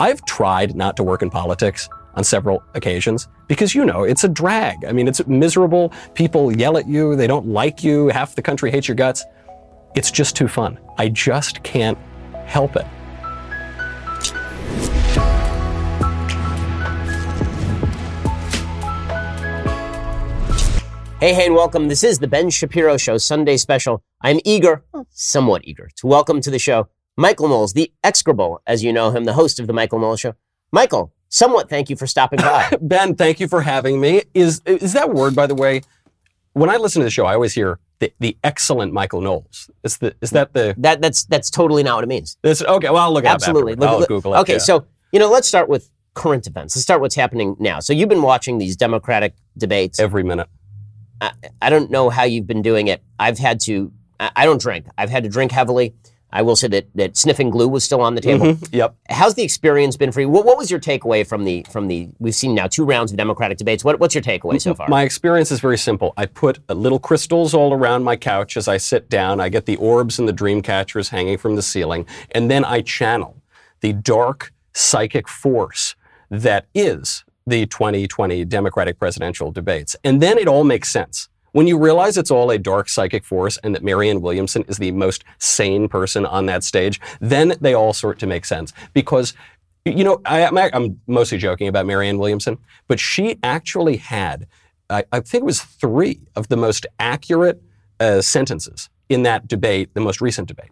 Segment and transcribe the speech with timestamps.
[0.00, 4.28] I've tried not to work in politics on several occasions because you know it's a
[4.28, 4.84] drag.
[4.84, 5.92] I mean, it's miserable.
[6.14, 9.24] People yell at you, they don't like you, half the country hates your guts.
[9.94, 10.80] It's just too fun.
[10.98, 11.96] I just can't
[12.44, 12.86] help it.
[21.20, 21.86] Hey, hey, and welcome.
[21.86, 24.02] This is the Ben Shapiro Show Sunday special.
[24.20, 28.92] I'm eager, somewhat eager, to welcome to the show Michael Knowles, the execrable, as you
[28.92, 30.34] know him, the host of the Michael Knowles Show.
[30.72, 32.70] Michael, somewhat thank you for stopping by.
[32.80, 34.22] ben, thank you for having me.
[34.34, 35.82] Is is that word, by the way?
[36.54, 39.70] When I listen to the show, I always hear the, the excellent Michael Knowles.
[39.82, 42.36] Is the is that the that that's that's totally not what it means.
[42.42, 43.74] This, okay, well I'll look it Absolutely.
[43.74, 44.38] Look, I'll look, Google it.
[44.40, 44.58] Okay, yeah.
[44.58, 46.74] so you know, let's start with current events.
[46.74, 47.78] Let's start what's happening now.
[47.80, 50.00] So you've been watching these Democratic debates.
[50.00, 50.48] every minute.
[51.20, 53.02] I, I don't know how you've been doing it.
[53.18, 53.92] I've had to.
[54.18, 54.86] I, I don't drink.
[54.98, 55.94] I've had to drink heavily.
[56.34, 58.46] I will say that, that sniffing glue was still on the table.
[58.46, 58.96] Mhm, Yep.
[59.08, 60.28] How's the experience been for you?
[60.28, 62.08] What, what was your takeaway from the from the?
[62.18, 63.84] We've seen now two rounds of Democratic debates.
[63.84, 64.88] What, what's your takeaway so far?
[64.88, 66.12] My experience is very simple.
[66.16, 69.40] I put little crystals all around my couch as I sit down.
[69.40, 72.80] I get the orbs and the dream catchers hanging from the ceiling, and then I
[72.82, 73.40] channel
[73.80, 75.94] the dark psychic force
[76.30, 79.94] that is the 2020 Democratic presidential debates.
[80.02, 81.28] And then it all makes sense.
[81.54, 84.90] When you realize it's all a dark psychic force and that Marianne Williamson is the
[84.90, 88.72] most sane person on that stage, then they all sort to make sense.
[88.92, 89.34] Because,
[89.84, 94.48] you know, I, I'm, I'm mostly joking about Marianne Williamson, but she actually had,
[94.90, 97.62] I, I think it was three of the most accurate
[98.00, 100.70] uh, sentences in that debate, the most recent debate.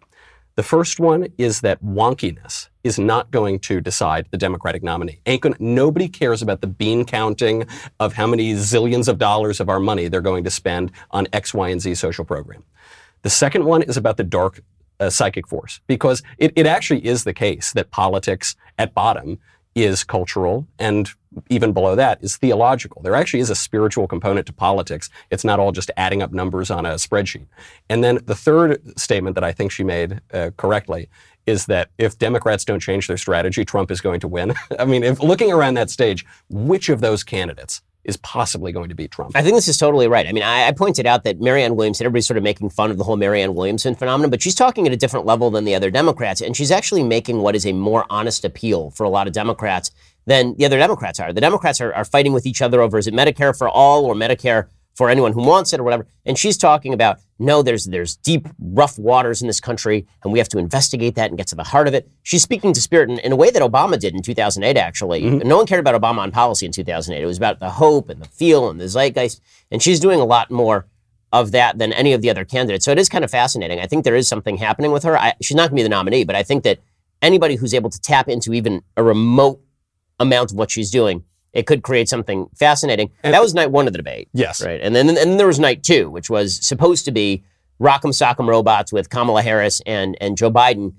[0.55, 5.19] The first one is that wonkiness is not going to decide the Democratic nominee.
[5.41, 7.65] Gonna, nobody cares about the bean counting
[7.99, 11.55] of how many zillions of dollars of our money they're going to spend on X,
[11.55, 12.63] Y, and Z social program.
[13.23, 14.61] The second one is about the dark
[14.99, 19.39] uh, psychic force, because it, it actually is the case that politics at bottom
[19.75, 21.09] is cultural and
[21.49, 23.01] even below that is theological.
[23.01, 25.09] There actually is a spiritual component to politics.
[25.31, 27.47] It's not all just adding up numbers on a spreadsheet.
[27.89, 31.09] And then the third statement that I think she made uh, correctly
[31.45, 34.53] is that if Democrats don't change their strategy, Trump is going to win.
[34.79, 38.95] I mean, if looking around that stage, which of those candidates is possibly going to
[38.95, 39.31] beat Trump?
[39.35, 40.27] I think this is totally right.
[40.27, 42.97] I mean, I, I pointed out that Marianne Williamson, everybody's sort of making fun of
[42.97, 45.89] the whole Marianne Williamson phenomenon, but she's talking at a different level than the other
[45.89, 49.33] Democrats, and she's actually making what is a more honest appeal for a lot of
[49.33, 49.91] Democrats
[50.25, 51.33] than the other Democrats are.
[51.33, 54.15] The Democrats are, are fighting with each other over is it Medicare for all or
[54.15, 56.07] Medicare for anyone who wants it or whatever.
[56.25, 60.39] And she's talking about no, there's there's deep, rough waters in this country, and we
[60.39, 62.09] have to investigate that and get to the heart of it.
[62.21, 64.77] She's speaking to spirit in, in a way that Obama did in 2008.
[64.79, 65.47] Actually, mm-hmm.
[65.47, 67.21] no one cared about Obama on policy in 2008.
[67.21, 70.25] It was about the hope and the feel and the zeitgeist, and she's doing a
[70.25, 70.87] lot more
[71.33, 72.85] of that than any of the other candidates.
[72.85, 73.79] So it is kind of fascinating.
[73.79, 75.17] I think there is something happening with her.
[75.17, 76.79] I, she's not going to be the nominee, but I think that
[77.23, 79.59] anybody who's able to tap into even a remote
[80.19, 83.11] amount of what she's doing, it could create something fascinating.
[83.23, 84.29] And- that was night one of the debate.
[84.33, 84.63] Yes.
[84.63, 84.81] Right.
[84.81, 87.43] And then and then there was night two, which was supposed to be
[87.79, 90.93] Rock'em Sock'em Robots with Kamala Harris and, and Joe Biden.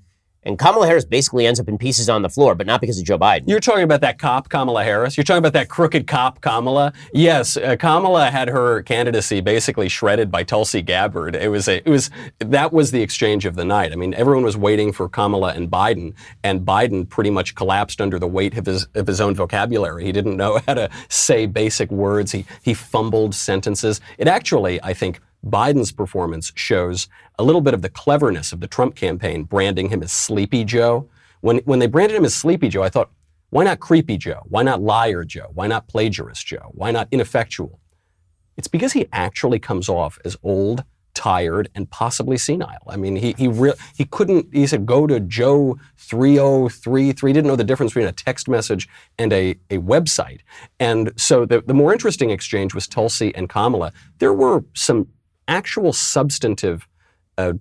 [0.45, 3.05] And Kamala Harris basically ends up in pieces on the floor, but not because of
[3.05, 3.43] Joe Biden.
[3.47, 5.17] You're talking about that cop, Kamala Harris.
[5.17, 6.93] You're talking about that crooked cop, Kamala.
[7.13, 11.35] Yes, uh, Kamala had her candidacy basically shredded by Tulsi Gabbard.
[11.35, 13.91] It was a, it was that was the exchange of the night.
[13.91, 16.13] I mean, everyone was waiting for Kamala and Biden,
[16.43, 20.05] and Biden pretty much collapsed under the weight of his of his own vocabulary.
[20.05, 22.31] He didn't know how to say basic words.
[22.31, 23.99] He he fumbled sentences.
[24.17, 25.19] It actually, I think.
[25.45, 27.07] Biden's performance shows
[27.37, 31.09] a little bit of the cleverness of the Trump campaign, branding him as Sleepy Joe.
[31.41, 33.11] When, when they branded him as Sleepy Joe, I thought,
[33.51, 34.41] why not Creepy Joe?
[34.45, 35.51] Why not Liar Joe?
[35.53, 36.71] Why not Plagiarist Joe?
[36.73, 37.79] Why not Ineffectual?
[38.57, 40.83] It's because he actually comes off as old,
[41.13, 42.83] tired, and possibly senile.
[42.87, 44.53] I mean, he he re- he couldn't.
[44.53, 48.13] He said, "Go to Joe three zero three three." Didn't know the difference between a
[48.13, 50.39] text message and a a website.
[50.79, 53.91] And so the the more interesting exchange was Tulsi and Kamala.
[54.19, 55.07] There were some
[55.47, 56.87] actual substantive
[57.37, 57.53] uh,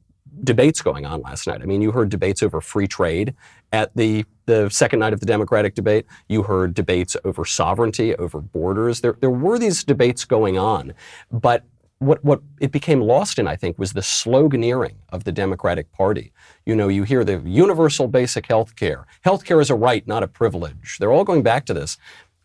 [0.43, 1.63] debates going on last night.
[1.63, 3.35] I mean, you heard debates over free trade
[3.73, 6.07] at the the second night of the Democratic debate.
[6.29, 9.01] You heard debates over sovereignty, over borders.
[9.01, 10.95] There there were these debates going on,
[11.31, 11.65] but
[11.99, 16.33] what what it became lost in, I think, was the sloganeering of the Democratic Party.
[16.67, 19.07] You know, you hear the universal basic health care.
[19.23, 20.99] Health care is a right, not a privilege.
[20.99, 21.97] They're all going back to this.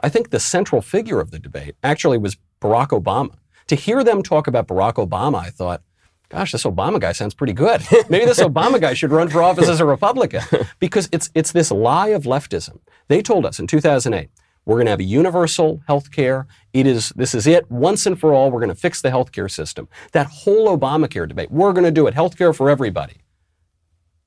[0.02, 3.36] I think the central figure of the debate actually was Barack Obama.
[3.70, 5.84] To hear them talk about Barack Obama, I thought,
[6.30, 7.82] gosh, this Obama guy sounds pretty good.
[8.10, 10.42] Maybe this Obama guy should run for office as a Republican
[10.80, 12.80] because it's it's this lie of leftism.
[13.10, 14.30] They told us in 2008,
[14.66, 16.48] we're going to have a universal health care.
[16.74, 18.52] It is this is it once and for all.
[18.52, 19.88] We're going to fix the health care system.
[20.14, 22.14] That whole Obamacare debate, we're going to do it.
[22.14, 23.18] Health care for everybody.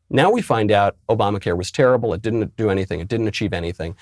[0.08, 2.12] Now we find out Obamacare was terrible.
[2.12, 3.00] It didn't do anything.
[3.00, 3.96] It didn't achieve anything.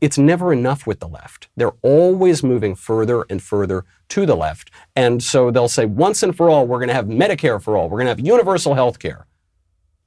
[0.00, 1.48] It's never enough with the left.
[1.56, 4.70] They're always moving further and further to the left.
[4.96, 7.90] And so they'll say, once and for all, we're going to have Medicare for all.
[7.90, 9.26] We're going to have universal health care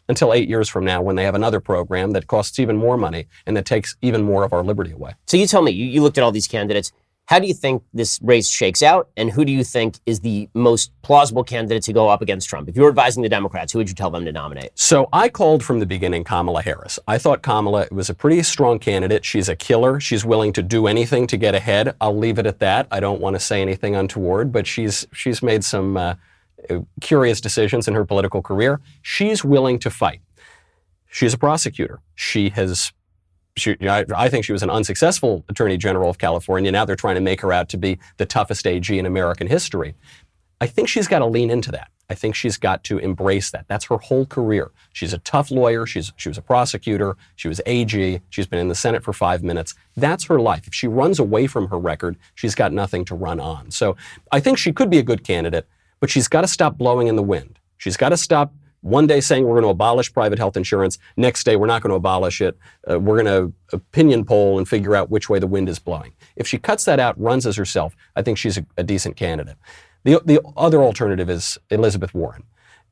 [0.09, 3.27] until eight years from now when they have another program that costs even more money
[3.45, 5.13] and that takes even more of our liberty away.
[5.25, 6.91] So you tell me, you, you looked at all these candidates.
[7.27, 10.47] How do you think this race shakes out, and who do you think is the
[10.53, 12.69] most plausible candidate to go up against Trump?
[12.69, 14.71] If you were advising the Democrats, who would you tell them to nominate?
[14.75, 16.99] So I called from the beginning Kamala Harris.
[17.05, 19.25] I thought Kamala was a pretty strong candidate.
[19.25, 19.99] She's a killer.
[19.99, 21.97] She's willing to do anything to get ahead.
[21.99, 22.87] I'll leave it at that.
[22.91, 26.15] I don't want to say anything untoward, but she's she's made some uh,
[27.01, 28.79] curious decisions in her political career.
[29.01, 30.21] She's willing to fight.
[31.09, 31.99] She's a prosecutor.
[32.15, 32.93] She has
[33.57, 36.71] she, I, I, think she was an unsuccessful Attorney General of California.
[36.71, 39.95] Now they're trying to make her out to be the toughest AG in American history.
[40.61, 41.89] I think she's got to lean into that.
[42.09, 43.65] I think she's got to embrace that.
[43.67, 44.71] That's her whole career.
[44.93, 45.85] She's a tough lawyer.
[45.85, 47.17] She's, she was a prosecutor.
[47.35, 48.21] She was AG.
[48.29, 49.75] She's been in the Senate for five minutes.
[49.97, 50.67] That's her life.
[50.67, 53.71] If she runs away from her record, she's got nothing to run on.
[53.71, 53.97] So
[54.31, 55.67] I think she could be a good candidate,
[55.99, 57.59] but she's got to stop blowing in the wind.
[57.77, 61.43] She's got to stop one day saying we're going to abolish private health insurance, next
[61.43, 62.57] day we're not going to abolish it.
[62.89, 66.13] Uh, we're going to opinion poll and figure out which way the wind is blowing.
[66.35, 69.57] If she cuts that out, runs as herself, I think she's a, a decent candidate.
[70.03, 72.43] The, the other alternative is Elizabeth Warren.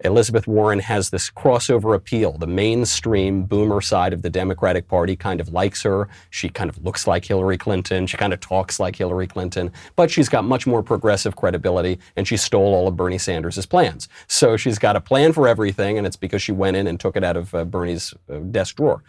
[0.04, 2.38] Elizabeth Warren has this crossover appeal.
[2.38, 6.10] The mainstream boomer side of the Democratic Party kind of likes her.
[6.30, 8.06] She kind of looks like Hillary Clinton.
[8.06, 12.28] She kind of talks like Hillary Clinton, but she's got much more progressive credibility and
[12.28, 14.10] she stole all of Bernie Sanders' plans.
[14.28, 17.16] So she's got a plan for everything, and it's because she went in and took
[17.16, 19.04] it out of uh, Bernie's uh, desk drawer.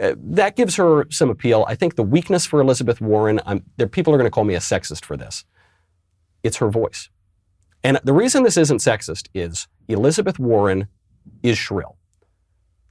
[0.00, 1.64] Uh, that gives her some appeal.
[1.68, 4.54] I think the weakness for Elizabeth Warren, I'm, there, people are going to call me
[4.54, 5.44] a sexist for this.
[6.42, 7.08] It's her voice.
[7.82, 10.88] And the reason this isn't sexist is Elizabeth Warren
[11.42, 11.96] is shrill.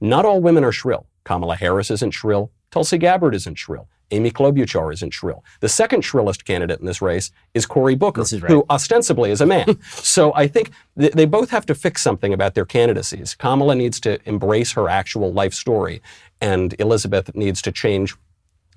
[0.00, 1.06] Not all women are shrill.
[1.24, 2.50] Kamala Harris isn't shrill.
[2.70, 3.88] Tulsi Gabbard isn't shrill.
[4.12, 5.44] Amy Klobuchar isn't shrill.
[5.60, 8.50] The second shrillest candidate in this race is Cory Booker, is right.
[8.50, 9.80] who ostensibly is a man.
[9.90, 13.34] so I think th- they both have to fix something about their candidacies.
[13.34, 16.02] Kamala needs to embrace her actual life story,
[16.40, 18.16] and Elizabeth needs to change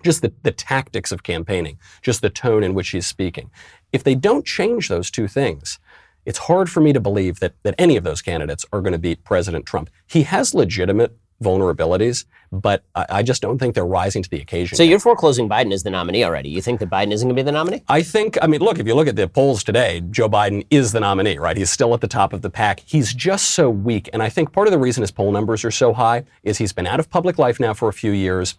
[0.04, 3.50] just the, the tactics of campaigning, just the tone in which she's speaking.
[3.92, 5.80] If they don't change those two things,
[6.26, 9.00] it's hard for me to believe that, that any of those candidates are going to
[9.00, 9.90] beat President Trump.
[10.08, 14.78] He has legitimate vulnerabilities, but I, I, just don't think they're rising to the occasion.
[14.78, 14.90] So yet.
[14.90, 16.50] you're foreclosing Biden as the nominee already.
[16.50, 17.84] You think that Biden isn't going to be the nominee?
[17.90, 20.92] I think, I mean, look, if you look at the polls today, Joe Biden is
[20.92, 21.58] the nominee, right?
[21.58, 22.82] He's still at the top of the pack.
[22.86, 24.10] He's just so weak.
[24.14, 26.74] And I think part of the reason his poll numbers are so high is he's
[26.74, 28.56] been out of public life now for a few years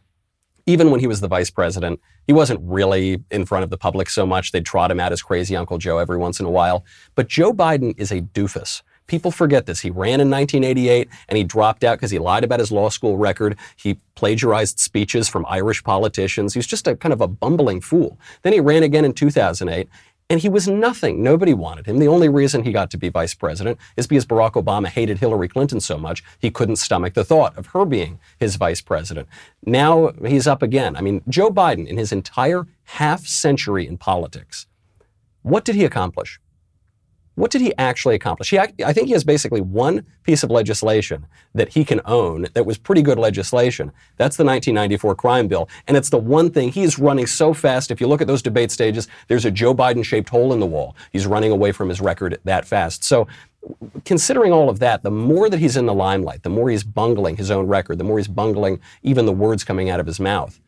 [0.66, 4.08] even when he was the vice president, he wasn't really in front of the public
[4.08, 4.52] so much.
[4.52, 6.84] They'd trot him out as crazy Uncle Joe every once in a while.
[7.14, 8.82] But Joe Biden is a doofus.
[9.06, 9.80] People forget this.
[9.80, 13.18] He ran in 1988 and he dropped out because he lied about his law school
[13.18, 13.58] record.
[13.76, 16.54] He plagiarized speeches from Irish politicians.
[16.54, 18.18] He was just a kind of a bumbling fool.
[18.42, 19.88] Then he ran again in 2008
[20.30, 21.22] and he was nothing.
[21.22, 21.98] Nobody wanted him.
[21.98, 25.48] The only reason he got to be vice president is because Barack Obama hated Hillary
[25.48, 29.28] Clinton so much he couldn't stomach the thought of her being his vice president.
[29.64, 30.96] Now he's up again.
[30.96, 34.66] I mean, Joe Biden, in his entire half century in politics,
[35.42, 36.40] what did he accomplish?
[37.36, 38.50] What did he actually accomplish?
[38.50, 42.64] He, I think he has basically one piece of legislation that he can own that
[42.64, 43.90] was pretty good legislation.
[44.16, 45.68] That's the 1994 crime bill.
[45.88, 47.90] And it's the one thing he's running so fast.
[47.90, 50.66] If you look at those debate stages, there's a Joe Biden shaped hole in the
[50.66, 50.94] wall.
[51.12, 53.02] He's running away from his record that fast.
[53.02, 53.26] So,
[54.04, 57.36] considering all of that, the more that he's in the limelight, the more he's bungling
[57.36, 60.60] his own record, the more he's bungling even the words coming out of his mouth.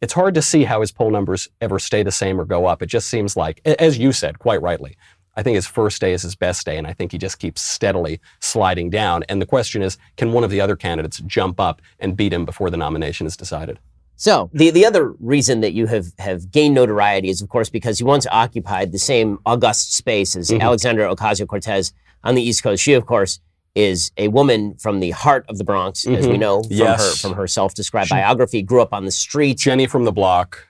[0.00, 2.82] It's hard to see how his poll numbers ever stay the same or go up.
[2.82, 4.96] It just seems like, as you said quite rightly,
[5.36, 7.60] I think his first day is his best day, and I think he just keeps
[7.60, 9.24] steadily sliding down.
[9.28, 12.44] And the question is, can one of the other candidates jump up and beat him
[12.44, 13.78] before the nomination is decided?
[14.16, 17.98] So the, the other reason that you have, have gained notoriety is, of course, because
[17.98, 20.62] you once occupied the same august space as mm-hmm.
[20.62, 22.82] Alexandria Ocasio-Cortez on the East Coast.
[22.82, 23.40] She, of course,
[23.74, 26.14] is a woman from the heart of the Bronx, mm-hmm.
[26.14, 26.40] as we mm-hmm.
[26.42, 27.00] know from yes.
[27.00, 28.62] her from her self-described she, biography.
[28.62, 29.58] Grew up on the street.
[29.58, 30.68] Jenny from the block.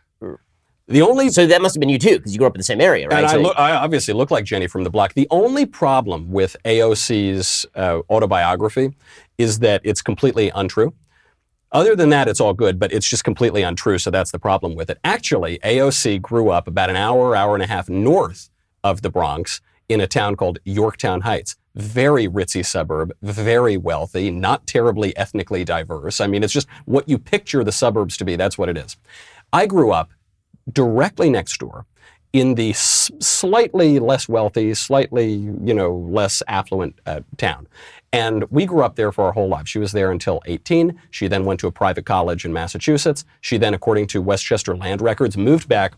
[0.87, 2.65] The only so that must have been you too, because you grew up in the
[2.65, 3.23] same area, right?
[3.23, 5.15] And so I, look, I obviously look like Jenny from the block.
[5.15, 8.95] The only problem with AOC's uh, autobiography
[9.39, 10.93] is that it's completely untrue.
[11.73, 13.99] Other than that, it's all good, but it's just completely untrue.
[13.99, 14.99] So that's the problem with it.
[15.03, 18.51] Actually, AOC grew up about an hour, hour and a half north
[18.85, 21.57] of the Bronx in a town called Yorktown Heights.
[21.75, 26.21] Very ritzy suburb, very wealthy, not terribly ethnically diverse.
[26.21, 28.37] I mean, it's just what you picture the suburbs to be.
[28.37, 28.97] That's what it is.
[29.53, 30.11] I grew up
[30.73, 31.87] directly next door
[32.33, 37.67] in the s- slightly less wealthy, slightly you know less affluent uh, town.
[38.13, 39.67] And we grew up there for our whole life.
[39.67, 41.01] She was there until 18.
[41.11, 43.25] She then went to a private college in Massachusetts.
[43.41, 45.95] She then, according to Westchester Land Records, moved back,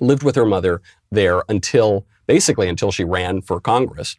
[0.00, 4.16] lived with her mother there until basically until she ran for Congress.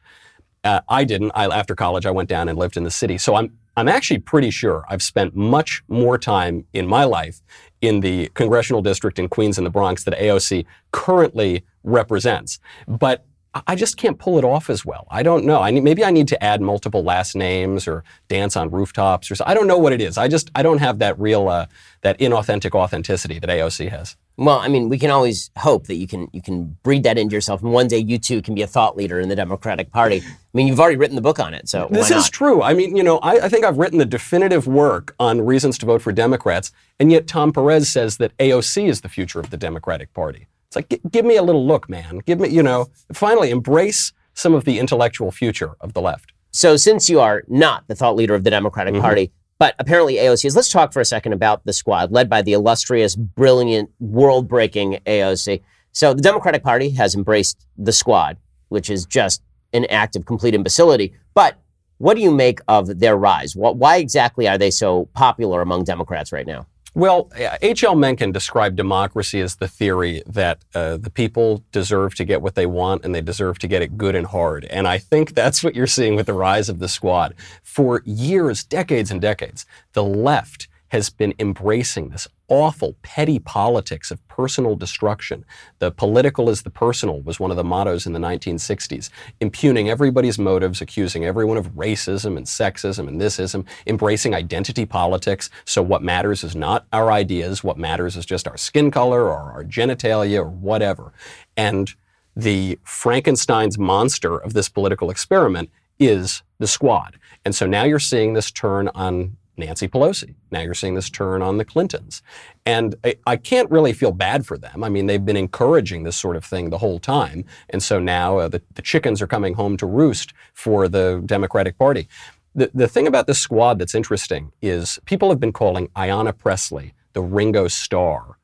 [0.66, 1.32] Uh, I didn't.
[1.36, 3.18] I, after college, I went down and lived in the city.
[3.18, 7.42] So I'm I'm actually pretty sure I've spent much more time in my life
[7.82, 12.60] in the congressional district in Queens and the Bronx that AOC currently represents.
[12.88, 13.26] But
[13.68, 15.08] I just can't pull it off as well.
[15.10, 15.62] I don't know.
[15.62, 19.36] I need, maybe I need to add multiple last names or dance on rooftops or
[19.36, 19.46] so.
[19.48, 20.18] I don't know what it is.
[20.18, 21.68] I just I don't have that real uh,
[22.02, 24.18] that inauthentic authenticity that AOC has.
[24.38, 27.34] Well, I mean, we can always hope that you can you can breed that into
[27.34, 30.22] yourself, and one day you too can be a thought leader in the Democratic Party.
[30.26, 32.62] I mean, you've already written the book on it, so this is true.
[32.62, 35.86] I mean, you know, I, I think I've written the definitive work on reasons to
[35.86, 39.58] vote for Democrats, and yet Tom Perez says that AOC is the future of the
[39.58, 40.48] Democratic Party.
[40.68, 42.20] It's like, g- give me a little look, man.
[42.26, 46.34] Give me, you know, finally embrace some of the intellectual future of the left.
[46.52, 49.02] So, since you are not the thought leader of the Democratic Mhm.
[49.02, 52.42] Party, but apparently AOC is, let's talk for a second about the squad led by
[52.42, 55.62] the illustrious, brilliant, world breaking AOC.
[55.92, 60.54] So, the Democratic Party has embraced the squad, which is just an act of complete
[60.54, 61.14] imbecility.
[61.34, 61.58] But
[61.98, 63.56] what do you make of their rise?
[63.56, 66.68] Why exactly are they so popular among Democrats right now?
[66.96, 67.30] Well,
[67.62, 67.96] H.L.
[67.96, 72.66] Mencken described democracy as the theory that uh, the people deserve to get what they
[72.66, 74.64] want and they deserve to get it good and hard.
[74.64, 77.36] And I think that's what you're seeing with the rise of the squad.
[77.62, 84.28] For years, decades and decades, the left has been embracing this awful, petty politics of
[84.30, 85.44] personal destruction.
[85.80, 89.10] The political is the personal was one of the mottos in the 1960s,
[89.42, 95.50] impugning everybody's motives, accusing everyone of racism and sexism and thisism, embracing identity politics.
[95.66, 99.52] So what matters is not our ideas, what matters is just our skin color or
[99.52, 101.12] our genitalia or whatever.
[101.58, 101.94] And
[102.38, 107.18] the Frankenstein's monster of this political experiment is the squad.
[107.44, 110.36] And so now you're seeing this turn on Nancy Pelosi.
[110.52, 112.22] Now you're seeing this turn on the Clintons.
[112.66, 114.84] And I, I, can't really feel bad for them.
[114.84, 117.46] I mean, they've been encouraging this sort of thing the whole time.
[117.70, 121.78] And so now uh, the, the chickens are coming home to roost for the Democratic
[121.78, 122.08] Party.
[122.54, 126.94] The, the thing about this squad that's interesting is people have been calling Ayanna Pressley
[127.14, 128.38] the Ringo Starr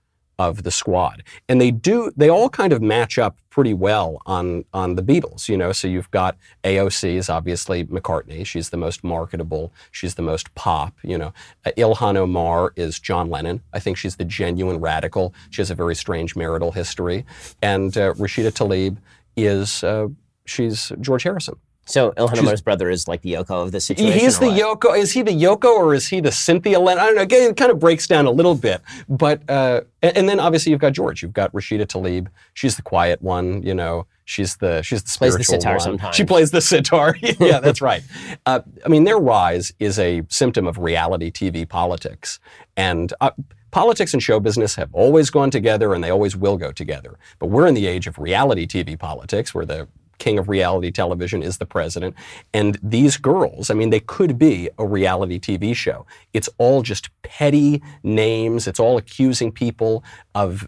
[0.50, 1.24] of the squad.
[1.48, 5.50] And they do, they all kind of match up pretty well on, on the Beatles,
[5.50, 5.72] you know.
[5.72, 8.46] So you've got AOC is obviously McCartney.
[8.46, 9.72] She's the most marketable.
[9.92, 11.34] She's the most pop, you know.
[11.66, 13.62] Uh, Ilhan Omar is John Lennon.
[13.74, 15.34] I think she's the genuine radical.
[15.50, 17.26] She has a very strange marital history.
[17.62, 18.98] And uh, Rashida Tlaib
[19.36, 20.08] is, uh,
[20.46, 21.56] she's George Harrison.
[21.86, 24.18] So Ilhan Omar's brother is like the Yoko of the situation.
[24.20, 24.46] He's the?
[24.46, 24.98] Yoko.
[24.98, 27.04] Is he the Yoko or is he the Cynthia Lennon?
[27.04, 27.22] I don't know.
[27.24, 28.82] Again, It kind of breaks down a little bit.
[29.10, 31.22] But uh, and, and then obviously you've got George.
[31.22, 32.28] You've got Rashida Tlaib.
[32.54, 33.64] She's the quiet one.
[33.64, 35.80] You know, she's the she's the spiritual Plays the sitar one.
[35.82, 36.16] sometimes.
[36.16, 37.16] She plays the sitar.
[37.22, 38.04] yeah, that's right.
[38.46, 42.40] Uh, I mean, their rise is a symptom of reality TV politics,
[42.78, 43.14] and.
[43.20, 43.32] Uh,
[43.72, 47.18] Politics and show business have always gone together and they always will go together.
[47.40, 49.88] But we're in the age of reality TV politics where the
[50.22, 52.16] king of reality television is the president.
[52.54, 56.06] And these girls, I mean, they could be a reality TV show.
[56.32, 58.68] It's all just petty names.
[58.68, 60.04] It's all accusing people
[60.36, 60.68] of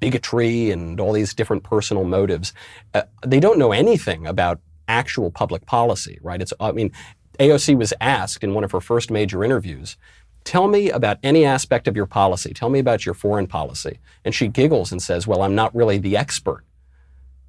[0.00, 2.52] bigotry and all these different personal motives.
[2.92, 6.42] Uh, they don't know anything about actual public policy, right?
[6.42, 6.90] It's, I mean,
[7.38, 9.96] AOC was asked in one of her first major interviews,
[10.42, 12.52] Tell me about any aspect of your policy.
[12.52, 13.98] Tell me about your foreign policy.
[14.26, 16.63] And she giggles and says, Well, I'm not really the expert.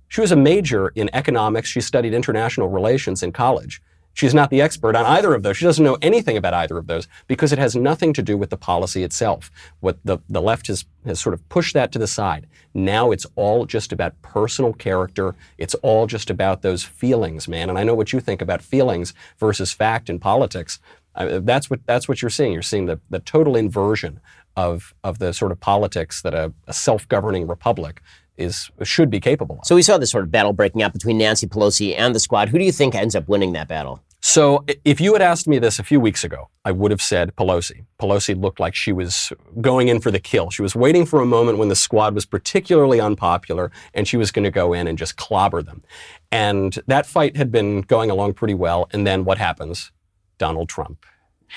[0.08, 1.70] She was a major in economics.
[1.70, 3.82] She studied international relations in college.
[4.14, 5.58] She's not the expert on either of those.
[5.58, 8.50] She doesn't know anything about either of those because it has nothing to do with
[8.50, 9.52] the policy itself.
[9.82, 12.48] What the, the left has, has sort of pushed that to the side.
[12.74, 15.36] Now it's all just about personal character.
[15.58, 17.70] It's all just about those feelings, man.
[17.70, 20.80] And I know what you think about feelings versus fact in politics.
[21.14, 22.54] Uh, that's what that's what you're seeing.
[22.54, 24.22] You're seeing the, the total inversion
[24.56, 28.02] of of the sort of politics that a, a self-governing republic
[28.38, 29.66] is should be capable of.
[29.66, 32.50] So we saw this sort of battle breaking out between Nancy Pelosi and the squad.
[32.50, 34.02] Who do you think ends up winning that battle?
[34.28, 37.36] So if you had asked me this a few weeks ago, I would have said
[37.36, 37.86] Pelosi.
[38.00, 40.50] Pelosi looked like she was going in for the kill.
[40.50, 44.32] She was waiting for a moment when the squad was particularly unpopular and she was
[44.32, 45.84] going to go in and just clobber them.
[46.32, 48.90] And that fight had been going along pretty well.
[48.92, 49.92] And then what happens?
[50.40, 51.06] Donald Trump.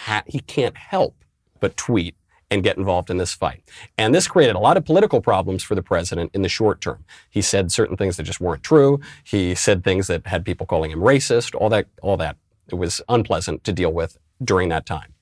[0.04, 1.25] Ha- he can't help
[1.61, 2.16] but tweet
[2.50, 3.62] and get involved in this fight.
[3.99, 7.05] And this created a lot of political problems for the president in the short term.
[7.28, 9.00] He said certain things that just weren't true.
[9.23, 12.37] He said things that had people calling him racist, all that, all that.
[12.71, 15.14] It was unpleasant to deal with during that time.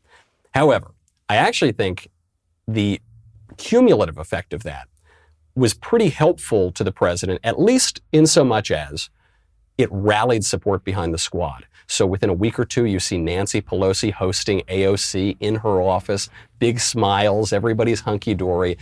[0.54, 0.92] However,
[1.28, 2.09] I actually think
[2.68, 3.00] the
[3.56, 4.88] cumulative effect of that
[5.54, 9.11] was pretty helpful to the president, at least in so much as
[9.78, 11.66] it rallied support behind the squad.
[11.87, 16.28] So within a week or two, you see Nancy Pelosi hosting AOC in her office,
[16.59, 18.76] big smiles, everybody's hunky dory.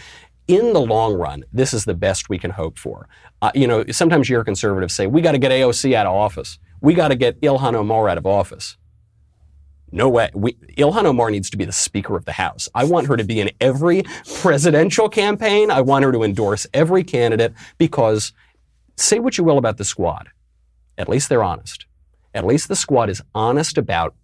[0.48, 3.08] In the long run, this is the best we can hope for.
[3.40, 6.14] Uh, you know, sometimes you hear conservatives say, we got to get AOC out of
[6.14, 6.58] office.
[6.80, 8.76] We got to get Ilhan Omar out of office.
[9.90, 10.30] No way.
[10.34, 12.68] We, Ilhan Omar needs to be the Speaker of the House.
[12.74, 14.02] I want her to be in every
[14.40, 15.70] presidential campaign.
[15.70, 18.32] I want her to endorse every candidate because
[18.96, 20.30] say what you will about the squad.
[20.98, 21.86] At least they're honest.
[22.34, 24.14] At least the squad is honest about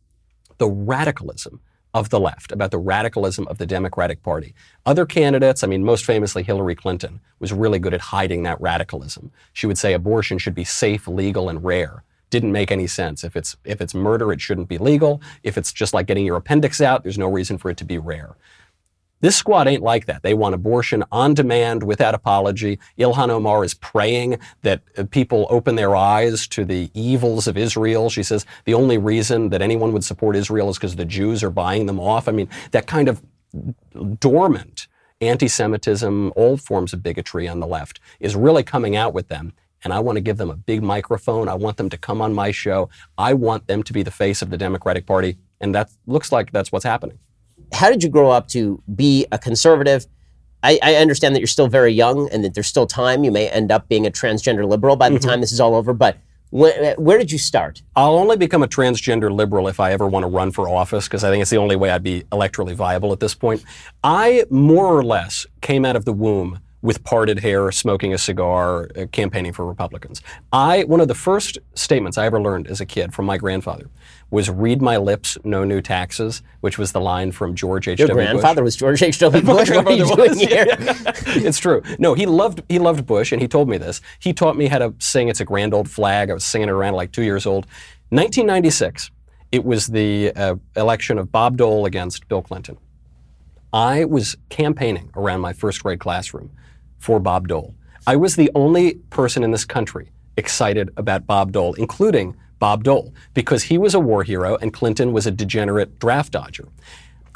[0.59, 1.61] the radicalism
[1.95, 4.55] of the left, about the radicalism of the Democratic Party.
[4.87, 9.33] Other candidates, I mean, most famously Hillary Clinton, was really good at hiding that radicalism.
[9.53, 13.25] She would say abortion should be safe, legal, and rare didn't make any sense.
[13.25, 15.21] If it's if it's murder, it shouldn't be legal.
[15.43, 17.99] If it's just like getting your appendix out, there's no reason for it to be
[17.99, 18.37] rare.
[19.21, 20.23] This squad ain't like that.
[20.23, 22.79] They want abortion on demand without apology.
[22.99, 28.11] Ilhan Omar is praying that uh, people open their eyes to the evils of Israel.
[28.11, 31.51] She says the only reason that anyone would support Israel is because the Jews are
[31.51, 32.29] buying them off.
[32.29, 33.23] I mean, that kind of
[34.19, 34.87] dormant
[35.21, 39.53] anti Semitism, all forms of bigotry on the left, is really coming out with them
[39.83, 41.49] and I want to give them a big microphone.
[41.49, 42.91] I want them to come on my show.
[43.17, 45.39] I want them to be the face of the Democratic Party.
[45.61, 47.19] And that looks like that's what's happening.
[47.73, 50.07] How did you grow up to be a conservative?
[50.63, 53.25] I, I understand that you're still very young and that there's still time.
[53.25, 55.29] You may end up being a transgender liberal by the mm-hmm.
[55.29, 56.19] time this is all over, but
[56.51, 57.81] where, where, did you start?
[57.95, 61.23] I'll only become a transgender liberal if I ever want to run for office because
[61.23, 63.65] I think it's the only way I'd be electorally viable at this point.
[64.03, 68.89] I more or less came out of the womb with parted hair, smoking a cigar,
[68.97, 70.23] uh, campaigning for Republicans.
[70.53, 73.89] I one of the first statements I ever learned as a kid from my grandfather
[74.31, 77.99] was "Read my lips, no new taxes," which was the line from George H.
[77.99, 78.67] Your grandfather Bush.
[78.67, 79.19] was George H.
[79.19, 79.43] W.
[79.45, 79.71] Bush.
[79.71, 80.67] what are you doing was, here?
[80.69, 80.77] Yeah.
[81.27, 81.83] it's true.
[81.99, 84.01] No, he loved he loved Bush, and he told me this.
[84.19, 86.73] He taught me how to sing "It's a Grand Old Flag." I was singing it
[86.73, 87.67] around like two years old.
[88.11, 89.11] 1996.
[89.53, 92.79] It was the uh, election of Bob Dole against Bill Clinton.
[93.73, 96.51] I was campaigning around my first grade classroom
[96.99, 97.75] for Bob Dole.
[98.07, 103.13] I was the only person in this country excited about Bob Dole, including Bob Dole,
[103.35, 106.69] because he was a war hero and Clinton was a degenerate draft dodger.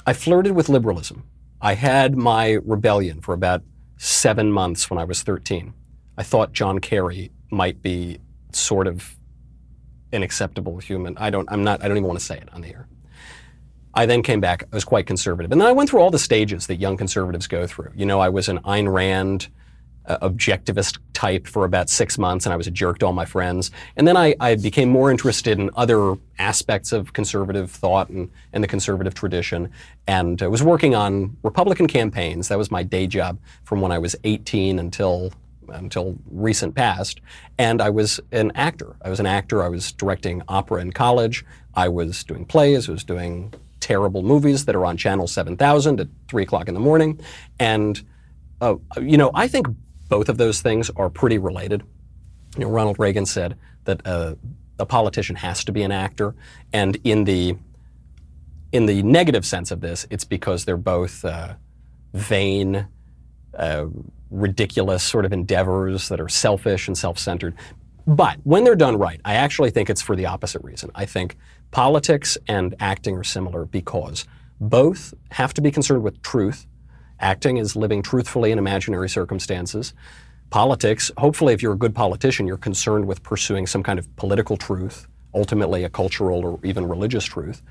[0.07, 1.25] I flirted with liberalism.
[1.61, 3.63] I had my rebellion for about
[3.97, 5.73] seven months when I was 13.
[6.17, 8.19] I thought John Kerry might be
[8.53, 9.17] sort of
[10.13, 11.17] an acceptable human.
[11.17, 12.87] I don't, I'm not, I don't even want to say it on the air.
[13.95, 14.65] I then came back.
[14.73, 15.51] I was quite conservative.
[15.53, 17.93] And then I went through all the stages that young conservatives go through.
[17.95, 19.49] You know, I was an Ayn Rand
[20.09, 23.71] objectivist type for about six months, and I was a jerk to all my friends.
[23.97, 28.63] And then I, I became more interested in other aspects of conservative thought and, and
[28.63, 29.71] the conservative tradition,
[30.07, 32.49] and uh, was working on Republican campaigns.
[32.49, 35.33] That was my day job from when I was 18 until
[35.71, 37.23] until recent past.
[37.59, 38.97] And I was an actor.
[39.03, 39.63] I was an actor.
[39.63, 41.45] I was directing opera in college.
[41.75, 42.89] I was doing plays.
[42.89, 46.81] I was doing terrible movies that are on Channel 7000 at 3 o'clock in the
[46.81, 47.21] morning.
[47.59, 48.03] And,
[48.61, 49.67] uh, you know, I think
[50.09, 51.83] both of those things are pretty related.
[52.57, 54.35] You know, Ronald Reagan said that uh,
[54.79, 56.35] a politician has to be an actor.
[56.73, 57.57] And in the,
[58.73, 61.55] in the negative sense of this, it's because they're both uh,
[62.13, 62.87] vain,
[63.57, 63.87] uh,
[64.31, 67.55] ridiculous sort of endeavors that are selfish and self centered.
[68.07, 70.91] But when they're done right, I actually think it's for the opposite reason.
[70.95, 71.37] I think
[71.75, 74.27] Politics and acting are similar because
[74.61, 76.69] both have to be concerned with truth.
[77.25, 79.95] Acting is living truthfully in imaginary circumstances.
[80.51, 84.59] Politics, hopefully, if you're a good politician, you're concerned with pursuing some kind of political
[84.59, 87.63] truth, ultimately a cultural or even religious truth.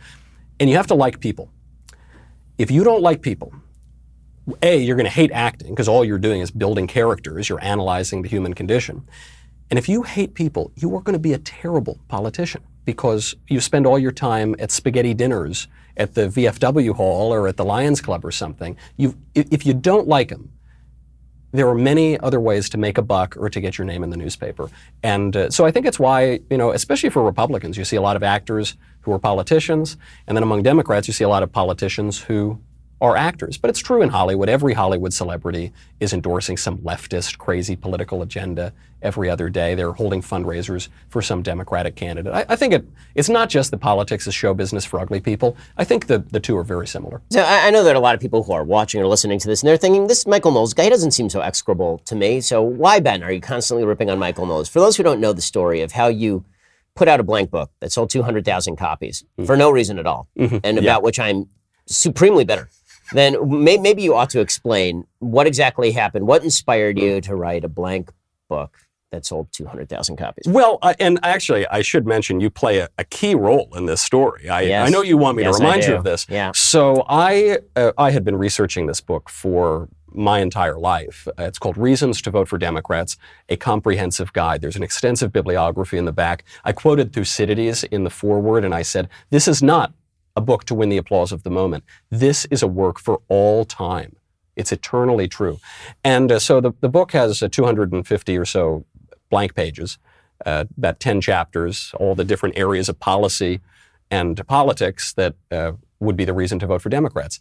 [0.60, 1.52] And you have to like people.
[2.58, 3.54] If you don't like people,
[4.64, 8.24] A, you're going to hate acting because all you're doing is building characters, you're analyzing
[8.24, 9.08] the human condition.
[9.70, 13.60] And if you hate people, you are going to be a terrible politician because you
[13.60, 18.02] spend all your time at spaghetti dinners at the VFW hall or at the Lions
[18.02, 18.78] Club or something.
[18.98, 20.52] You, if you don't like them,
[21.52, 24.10] there are many other ways to make a buck or to get your name in
[24.10, 24.70] the newspaper.
[25.04, 28.02] And uh, so I think it's why, you know, especially for Republicans, you see a
[28.02, 31.52] lot of actors who are politicians, and then among Democrats, you see a lot of
[31.52, 32.60] politicians who
[33.04, 33.58] are actors.
[33.58, 34.48] But it's true in Hollywood.
[34.48, 39.76] Every Hollywood celebrity is endorsing some leftist, crazy political agenda every other day.
[39.76, 42.34] They're holding fundraisers for some Democratic candidate.
[42.34, 45.58] I, I think it, it's not just the politics is show business for ugly people.
[45.76, 47.22] I think the, the two are very similar.
[47.30, 49.50] So I, I know that a lot of people who are watching or listening to
[49.50, 52.40] this, and they're thinking, this Michael Knowles guy doesn't seem so execrable to me.
[52.40, 54.70] So why, Ben, are you constantly ripping on Michael Knowles?
[54.70, 56.46] For those who don't know the story of how you
[56.96, 59.44] put out a blank book that sold 200,000 copies mm-hmm.
[59.44, 60.60] for no reason at all, mm-hmm.
[60.64, 60.98] and about yeah.
[61.00, 61.50] which I'm
[61.86, 62.70] supremely bitter
[63.14, 66.28] then may, maybe you ought to explain what exactly happened.
[66.28, 68.12] What inspired you to write a blank
[68.50, 68.78] book
[69.12, 70.46] that sold 200,000 copies?
[70.48, 74.02] Well, I, and actually, I should mention you play a, a key role in this
[74.02, 74.50] story.
[74.50, 74.88] I, Yes.
[74.88, 76.26] I know you want me Yes, to remind you of this.
[76.30, 76.52] Yeah.
[76.56, 81.28] So I uh, I had been researching this book for my entire life.
[81.28, 83.18] Uh, it's called Reasons to Vote for Democrats:
[83.50, 84.62] A Comprehensive Guide.
[84.62, 86.44] There's an extensive bibliography in the back.
[86.64, 89.94] I quoted Thucydides in the foreword, and I said, "This is not
[90.36, 91.84] a book to win the applause of the moment.
[92.10, 94.16] This is a work for all time.
[94.56, 95.60] It's eternally true."
[96.04, 98.86] And uh, so the the book has uh, 250 or so
[99.30, 99.98] blank pages,
[100.46, 103.62] uh, about 10 chapters, all the different areas of policy
[104.12, 107.40] and politics that uh, would be the reason to vote for Democrats.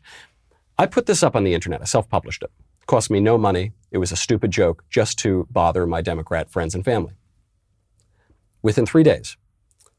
[0.78, 1.82] I put this up on the internet.
[1.82, 2.50] I self published it.
[2.80, 3.72] It cost me no money.
[3.90, 7.12] It was a stupid joke just to bother my Democrat friends and family.
[8.62, 9.36] Within three days,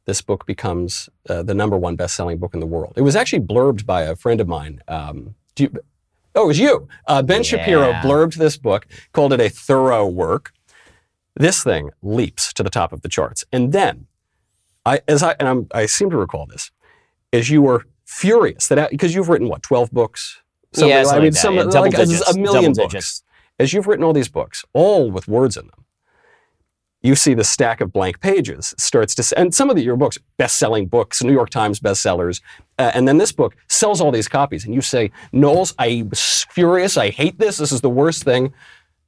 [0.06, 2.94] this book becomes uh, the number one best selling book in the world.
[2.96, 4.82] It was actually blurbed by a friend of mine.
[4.88, 5.72] Um, you,
[6.36, 6.88] oh, it was you.
[7.08, 8.02] Uh, ben Shapiro Yeah.
[8.02, 10.52] blurbed this book, called it a thorough work.
[11.36, 13.46] This thing leaps to the top of the charts.
[13.52, 14.08] And then,
[14.86, 16.70] I, as I, and I'm, I seem to recall this,
[17.32, 20.42] as you were furious that, because you've written what, 12 books?
[20.74, 22.94] Something yeah, like- something I mean, like some, Yeah, like a- digits, a million books.
[22.94, 23.24] digits.
[23.60, 25.83] As you've written all these books, all with words in them,
[27.04, 30.18] you see the stack of blank pages starts to, and some of the, your books,
[30.38, 32.42] best-selling books, New York Times bestsellers,
[32.80, 36.46] uh, and then this book sells all these copies, and you say, Knowles, I was
[36.50, 38.54] furious, I hate this, this is the worst thing,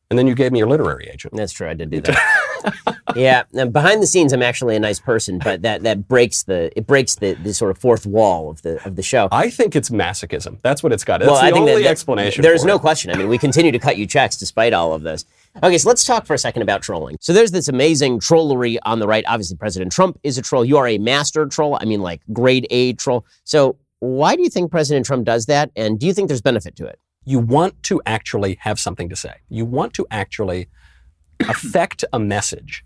[0.09, 1.33] and then you gave me your literary agent.
[1.35, 1.67] That's true.
[1.67, 2.97] I did do that.
[3.15, 3.43] yeah.
[3.53, 6.85] And behind the scenes, I'm actually a nice person, but that, that breaks the it
[6.85, 9.27] breaks the, the sort of fourth wall of the of the show.
[9.31, 10.59] I think it's masochism.
[10.61, 11.21] That's what it's got.
[11.21, 12.43] That's well, the I think only that, that- explanation.
[12.43, 12.81] There's no it.
[12.81, 13.09] question.
[13.11, 15.25] I mean, we continue to cut you checks despite all of this.
[15.63, 17.17] Okay, so let's talk for a second about trolling.
[17.21, 19.23] So there's this amazing trollery on the right.
[19.27, 20.65] Obviously, President Trump is a troll.
[20.65, 21.77] You are a master troll.
[21.79, 23.25] I mean, like grade A troll.
[23.45, 25.71] So why do you think President Trump does that?
[25.75, 26.99] And do you think there's benefit to it?
[27.25, 29.33] you want to actually have something to say.
[29.49, 30.69] You want to actually
[31.41, 32.85] affect a message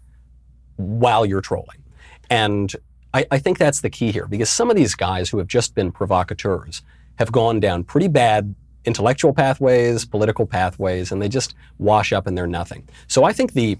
[0.77, 1.83] while you're trolling.
[2.29, 2.73] And
[3.13, 5.75] I, I think that's the key here because some of these guys who have just
[5.75, 6.81] been provocateurs
[7.17, 8.55] have gone down pretty bad
[8.89, 12.81] intellectual pathways, political pathways, and they just wash up and they're nothing.
[13.07, 13.77] So I think the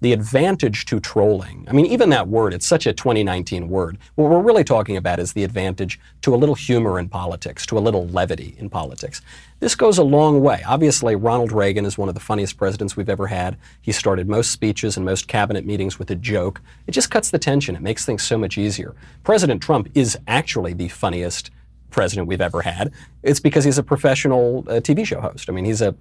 [0.00, 3.96] the advantage to trolling, I mean, even that word, it's such a 2019 word.
[4.16, 7.78] What we're really talking about is the advantage to a little humor in politics, to
[7.78, 9.22] a little levity in politics.
[9.60, 10.62] This goes a long way.
[10.66, 13.56] Obviously, Ronald Reagan is one of the funniest presidents we've ever had.
[13.80, 16.60] He started most speeches and most cabinet meetings with a joke.
[16.86, 18.94] It just cuts the tension, it makes things so much easier.
[19.22, 21.50] President Trump is actually the funniest
[21.94, 22.92] president we've ever had.
[23.22, 25.48] It's because he's a professional uh, TV show host.
[25.48, 25.94] I mean, he's a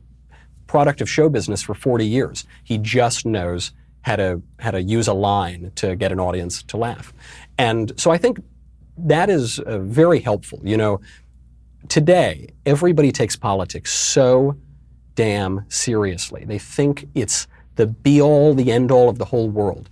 [0.66, 2.46] product of show business for 40 years.
[2.64, 6.78] He just knows how to how to use a line to get an audience to
[6.78, 7.14] laugh.
[7.58, 8.44] And so I think
[8.98, 10.60] that is uh, very helpful.
[10.64, 11.00] You know,
[11.90, 14.58] today everybody takes politics so
[15.16, 16.44] damn seriously.
[16.44, 19.90] They think it's the be all, the end all of the whole world.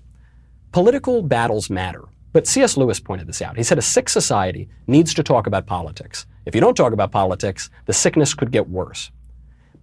[0.71, 2.05] Political battles matter.
[2.33, 2.77] But C.S.
[2.77, 3.57] Lewis pointed this out.
[3.57, 6.25] He said a sick society needs to talk about politics.
[6.45, 9.11] If you don't talk about politics, the sickness could get worse.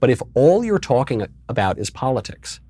[0.00, 2.60] But if all you're talking about is politics,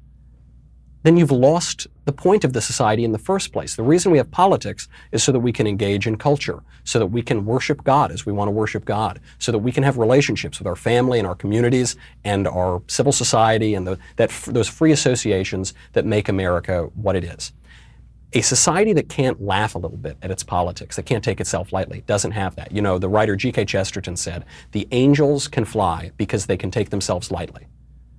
[1.05, 3.77] then you've lost the point of the society in the first place.
[3.77, 7.07] The reason we have politics is so that we can engage in culture, so that
[7.07, 9.97] we can worship God as we want to worship God, so that we can have
[9.97, 14.69] relationships with our family and our communities and our civil society and the, that, those
[14.69, 17.53] free associations that make America what it is.
[18.35, 21.73] A society that can't laugh a little bit at its politics, that can't take itself
[21.73, 22.73] lightly, doesn't have that.
[22.73, 23.65] You know, the writer G.K.
[23.65, 27.67] Chesterton said, the angels can fly because they can take themselves lightly.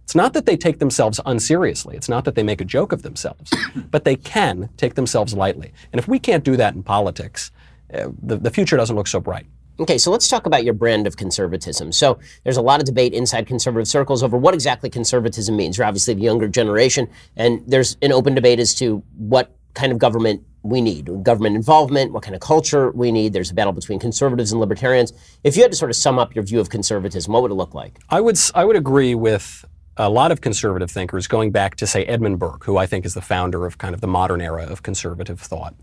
[0.04, 1.96] It's not that they take themselves unseriously.
[1.96, 3.54] It's not that they make a joke of themselves,
[3.92, 5.72] but they can take themselves lightly.
[5.94, 7.52] And if we can't do that in politics,
[7.94, 9.46] uh, the, the future doesn't look so bright.
[9.80, 11.92] Okay, so let's talk about your brand of conservatism.
[11.92, 15.78] So there's a lot of debate inside conservative circles over what exactly conservatism means.
[15.78, 19.98] You're obviously the younger generation, and there's an open debate as to what kind of
[19.98, 23.34] government we need, government involvement, what kind of culture we need.
[23.34, 25.14] There's a battle between conservatives and libertarians.
[25.44, 27.56] If you had to sort of sum up your view of conservatism, what would it
[27.56, 28.00] look like?
[28.10, 29.64] I would, I would agree with
[29.96, 33.14] a lot of conservative thinkers going back to, say, Edmund Burke, who I think is
[33.14, 35.76] the founder of kind of the modern era of conservative thought.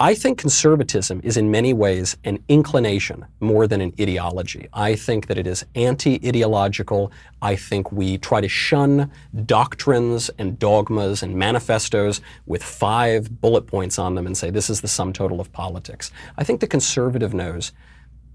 [0.00, 4.68] I think conservatism is in many ways an inclination more than an ideology.
[4.72, 7.10] I think that it is anti ideological.
[7.42, 9.10] I think we try to shun
[9.44, 14.82] doctrines and dogmas and manifestos with five bullet points on them and say this is
[14.82, 16.12] the sum total of politics.
[16.36, 17.72] I think the conservative knows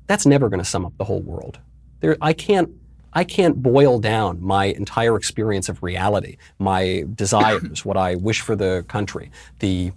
[0.07, 1.59] that's never going to sum up the whole world.
[2.01, 2.71] There, I can't.
[3.15, 8.55] I can't boil down my entire experience of reality, my desires, what I wish for
[8.55, 9.91] the country, the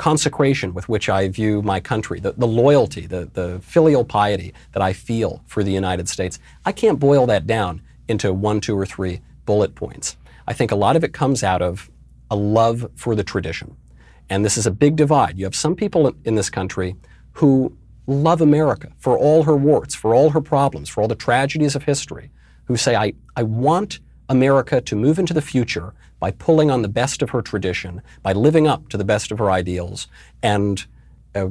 [0.00, 4.80] consecration with which I view my country, the, the loyalty, the, the filial piety that
[4.80, 8.86] I feel for the United States, I can't boil that down into one, two, or
[8.86, 10.16] three bullet points.
[10.48, 11.90] I think a lot of it comes out of
[12.30, 13.76] a love for the tradition.
[14.30, 15.36] And this is a big divide.
[15.36, 16.96] You have some people in this country
[17.32, 21.76] who love America for all her warts, for all her problems, for all the tragedies
[21.76, 22.30] of history,
[22.64, 26.88] who say, I, I want America to move into the future by pulling on the
[26.88, 30.06] best of her tradition, by living up to the best of her ideals,
[30.42, 30.86] and,
[31.34, 31.48] uh,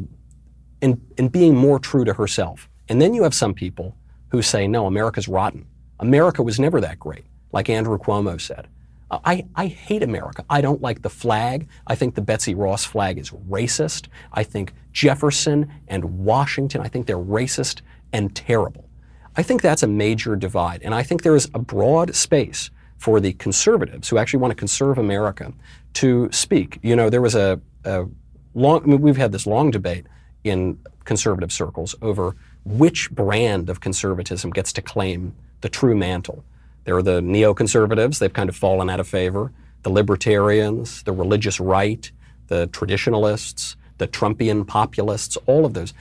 [0.82, 2.70] and, and being more true to herself.
[2.88, 3.98] And then you have some people
[4.30, 5.66] who say, no, America's rotten.
[6.00, 8.68] America was never that great, like Andrew Cuomo said.
[9.12, 10.46] I, I hate America.
[10.50, 11.68] I don't like the flag.
[11.88, 14.08] I think the Betsy Ross flag is racist.
[14.34, 17.82] I think Jefferson and Washington, I think they're racist
[18.14, 18.88] and terrible.
[19.36, 20.82] I think that's a major divide.
[20.84, 22.70] And I think there is a broad space
[23.00, 25.52] for the conservatives who actually want to conserve America
[25.94, 26.80] to speak.
[26.84, 28.06] You know, there was a, a
[28.54, 30.06] long, I mean, we've had this long debate
[30.44, 32.36] in conservative circles over
[32.66, 36.44] which brand of conservatism gets to claim the true mantle.
[36.84, 39.52] There are the neoconservatives, they've kind of fallen out of favor,
[39.84, 42.12] the libertarians, the religious right,
[42.48, 45.94] the traditionalists, the Trumpian populists, all of those.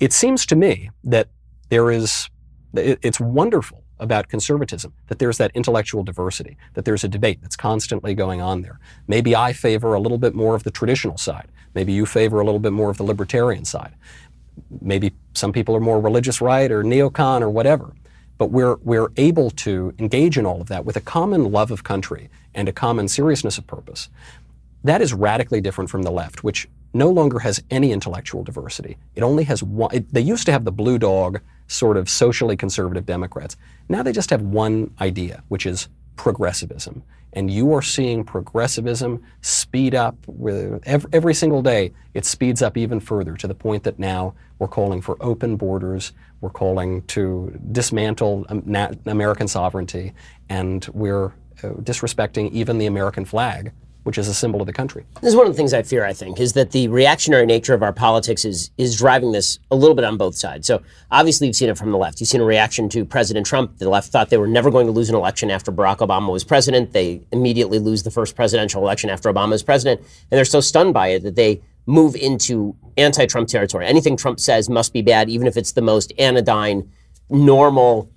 [0.00, 1.28] It seems to me that
[1.68, 2.28] there is,
[2.74, 8.14] it's wonderful about conservatism, that there's that intellectual diversity, that there's a debate that's constantly
[8.14, 8.78] going on there.
[9.06, 11.48] Maybe I favor a little bit more of the traditional side.
[11.74, 13.94] Maybe you favor a little bit more of the libertarian side.
[14.80, 17.94] Maybe some people are more religious right or neocon or whatever.
[18.38, 21.82] But we're, we're able to engage in all of that with a common love of
[21.82, 24.08] country and a common seriousness of purpose.
[24.84, 28.96] That is radically different from the left, which no longer has any intellectual diversity.
[29.14, 29.94] It only has one.
[29.94, 33.56] It, they used to have the blue dog sort of socially conservative Democrats.
[33.88, 37.02] Now they just have one idea, which is progressivism.
[37.32, 41.92] And you are seeing progressivism speed up with every, every, single day.
[42.14, 46.12] It speeds up even further to the point that now we're calling for open borders.
[46.40, 48.46] We're calling to dismantle
[49.06, 50.14] American sovereignty,
[50.48, 51.26] and we're
[51.62, 53.72] uh, disrespecting even the American flag
[54.08, 55.04] which is a symbol of the country.
[55.20, 57.74] This is one of the things I fear, I think, is that the reactionary nature
[57.74, 60.66] of our politics is is driving this a little bit on both sides.
[60.66, 62.18] So obviously you've seen it from the left.
[62.18, 63.76] You've seen a reaction to President Trump.
[63.76, 66.42] The left thought they were never going to lose an election after Barack Obama was
[66.42, 66.94] president.
[66.94, 70.00] They immediately lose the first presidential election after Obama is president.
[70.00, 73.86] And they're so stunned by it that they move into anti-Trump territory.
[73.86, 76.90] Anything Trump says must be bad, even if it's the most anodyne,
[77.28, 78.10] normal,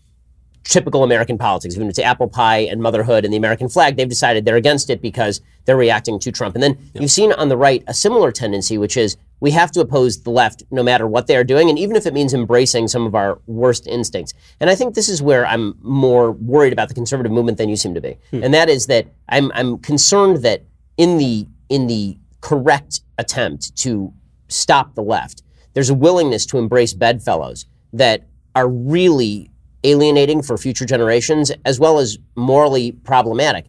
[0.64, 1.76] typical American politics.
[1.76, 4.90] Even if it's apple pie and motherhood and the American flag, they've decided they're against
[4.90, 6.56] it because they're reacting to Trump.
[6.56, 9.82] And then you've seen on the right a similar tendency, which is we have to
[9.82, 12.88] oppose the left no matter what they are doing, and even if it means embracing
[12.88, 14.34] some of our worst instincts.
[14.60, 17.76] And I think this is where I'm more worried about the conservative movement than you
[17.76, 18.18] seem to be.
[18.30, 18.44] Hmm.
[18.44, 20.64] And that is that I'm, I'm concerned that
[20.98, 24.14] in the in the correct attempt to
[24.50, 25.42] stop the left,
[25.74, 29.51] there's a willingness to embrace bedfellows that are really
[29.84, 33.66] alienating for future generations, as well as morally problematic.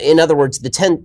[0.00, 1.02] In other words, the tent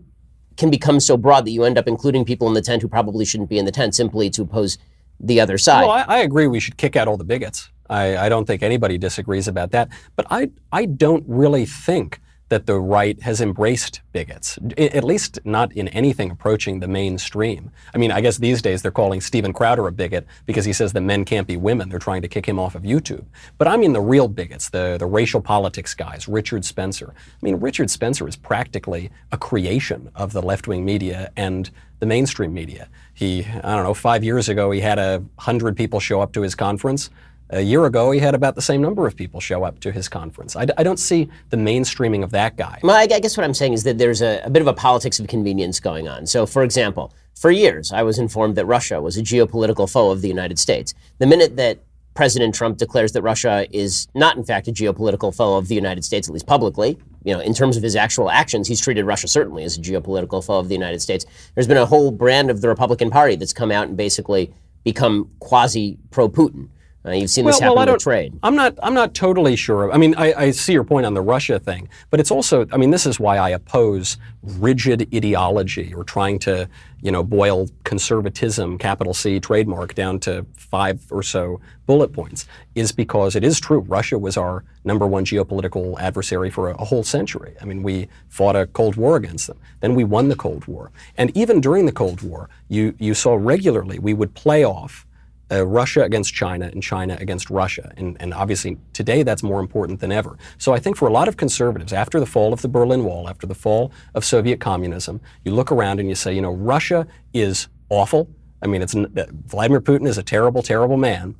[0.57, 3.23] can become so broad that you end up including people in the tent who probably
[3.23, 4.77] shouldn't be in the tent simply to oppose
[5.19, 5.81] the other side.
[5.81, 7.69] Well, I, I agree we should kick out all the bigots.
[7.89, 9.89] I, I, don't think anybody disagrees about that.
[10.15, 15.71] But I, I don't really think that the right has embraced bigots, at least not
[15.73, 17.71] in anything approaching the mainstream.
[17.93, 20.93] I mean, I guess these days they're calling Steven Crowder a bigot because he says
[20.93, 21.89] that men can't be women.
[21.89, 23.25] They're trying to kick him off of YouTube.
[23.57, 27.13] But I mean the real bigots, the, the racial politics guys, Richard Spencer.
[27.15, 32.05] I mean, Richard Spencer is practically a creation of the left wing media and the
[32.05, 32.89] mainstream media.
[33.13, 36.41] He, I don't know, five years ago, he had a hundred people show up to
[36.41, 37.09] his conference.
[37.51, 40.07] A year ago, he had about the same number of people show up to his
[40.07, 40.55] conference.
[40.55, 42.79] I d- I don't see the mainstreaming of that guy.
[42.83, 45.19] Well, I, guess what I'm saying is that there's a, a bit of a politics
[45.19, 46.27] of convenience going on.
[46.27, 50.21] So, for example, for years, I was informed that Russia was a geopolitical foe of
[50.21, 50.93] the United States.
[51.17, 51.79] The minute that
[52.13, 56.03] President Trump declares that Russia is not, in fact, a geopolitical foe of the United
[56.03, 56.99] States, at least publicly.
[57.23, 60.45] You know, in terms of his actual actions, he's treated Russia certainly as a geopolitical
[60.45, 61.25] foe of the United States.
[61.55, 65.31] There's been a whole brand of the Republican Party that's come out and basically become
[65.39, 66.69] quasi pro Putin.
[67.09, 68.37] Uh, you've seen this well, happen well, with trade.
[68.43, 68.77] I'm not.
[68.83, 69.91] I'm not totally sure.
[69.91, 72.67] I mean, I, I, see your point on the Russia thing, but it's also.
[72.71, 76.69] I mean, this is why I oppose rigid ideology or trying to,
[77.01, 82.45] you know, boil conservatism, capital C trademark, down to five or so bullet points.
[82.75, 83.79] Is because it is true.
[83.79, 87.55] Russia was our number one geopolitical adversary for a, a whole century.
[87.59, 89.57] I mean, we fought a Cold War against them.
[89.79, 93.33] Then we won the Cold War, and even during the Cold War, you you saw
[93.33, 95.07] regularly we would play off
[95.51, 97.91] uh, Russia against China and China against Russia.
[97.97, 100.37] And, and obviously, today that's more important than ever.
[100.57, 103.29] So I think for a lot of conservatives, after the fall of the Berlin Wall,
[103.29, 107.07] after the fall of Soviet communism, you look around and you say, you know, Russia
[107.33, 108.29] is awful.
[108.61, 109.07] I mean, it's uh,
[109.47, 111.35] Vladimir Putin is a terrible, terrible man.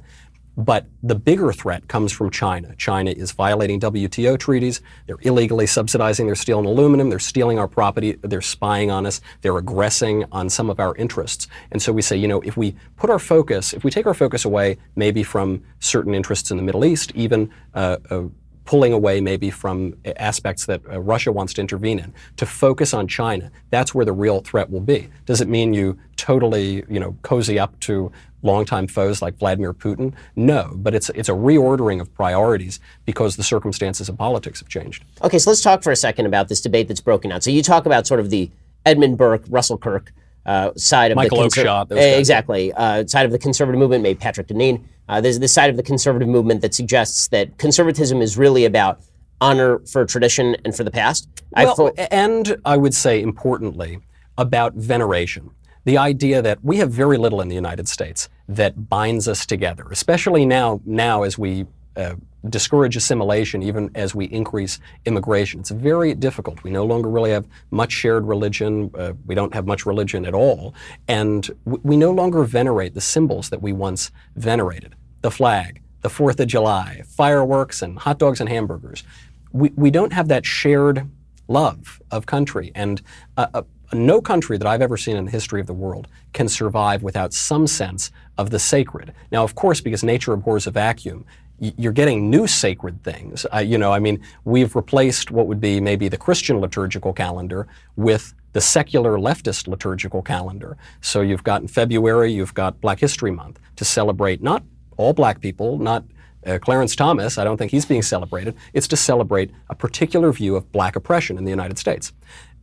[0.58, 2.76] But the bigger threat comes from China.
[2.76, 4.82] China is violating WTO treaties.
[5.08, 7.10] They're illegally subsidizing their steel and aluminum.
[7.10, 8.18] They're stealing our property.
[8.22, 9.22] They're spying on us.
[9.42, 11.48] They're aggressing on some of our interests.
[11.72, 14.14] And so we say, you know, if we put our focus, if we take our
[14.14, 18.24] focus away maybe from certain interests in the Middle East, even uh, uh,
[18.70, 23.08] pulling away maybe from aspects that uh, Russia wants to intervene in, to focus on
[23.08, 23.50] China.
[23.72, 25.10] That's where the real threat will be.
[25.26, 30.14] Does it mean you totally, you know, cozy up to longtime foes like Vladimir Putin?
[30.36, 35.04] No, but it's it's a reordering of priorities because the circumstances of politics have changed.
[35.24, 37.44] Okay, so let's talk for a second about this debate that's broken out.
[37.44, 38.50] So you talk about sort of the
[38.86, 40.12] Edmund Burke, Russell Kirk
[40.46, 44.18] uh, side of the Michael the Oakeshott, exactly uh, side of the conservative movement, maybe
[44.18, 44.84] Patrick Deneen.
[45.08, 49.02] Uh, there's this side of the conservative movement that suggests that conservatism is really about
[49.42, 51.28] honor for tradition and for the past.
[51.56, 54.00] Well, fo- and I would say importantly
[54.38, 55.52] about veneration.
[55.86, 59.86] The idea that we have very little in the United States that binds us together,
[59.92, 61.66] especially now, now as we
[61.96, 62.16] uh,
[62.48, 65.60] discourage assimilation even as we increase immigration.
[65.60, 66.64] It's very difficult.
[66.64, 68.92] We no longer really have much shared religion.
[68.98, 70.74] Uh, we don't have much religion at all.
[71.08, 76.10] And w- we no longer venerate the symbols that we once venerated the flag, the
[76.10, 79.04] Fourth of July, fireworks, and hot dogs and hamburgers.
[79.52, 81.10] We, we don't have that shared
[81.50, 82.72] love of country.
[82.74, 83.02] And
[83.36, 83.62] uh, uh,
[83.94, 87.34] no country that I've ever seen in the history of the world can survive without
[87.34, 89.14] some sense of the sacred.
[89.32, 91.26] Now, of course, because nature abhors a vacuum,
[91.60, 93.46] you're getting new sacred things.
[93.54, 97.68] Uh, you know, I mean, we've replaced what would be maybe the Christian liturgical calendar
[97.96, 100.78] with the secular leftist liturgical calendar.
[101.02, 104.64] So you've got in February, you've got Black History Month to celebrate not
[104.98, 106.04] all black people, not
[106.46, 108.56] uh, Clarence Thomas, I don't think he's being celebrated.
[108.74, 112.14] It's to celebrate a particular view of black oppression in the United States.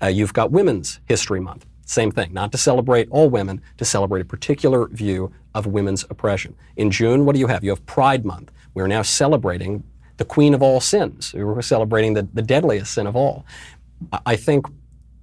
[0.02, 1.66] Uh, you've got Women's History Month.
[1.87, 6.54] Same thing, not to celebrate all women, to celebrate a particular view of women's oppression.
[6.76, 7.62] In June, what do you have?
[7.62, 8.50] You have Pride Month.
[8.74, 9.85] We're now celebrating
[10.16, 11.32] the queen of all sins.
[11.32, 13.46] We're celebrating the, the deadliest sin of all.
[14.24, 14.66] I think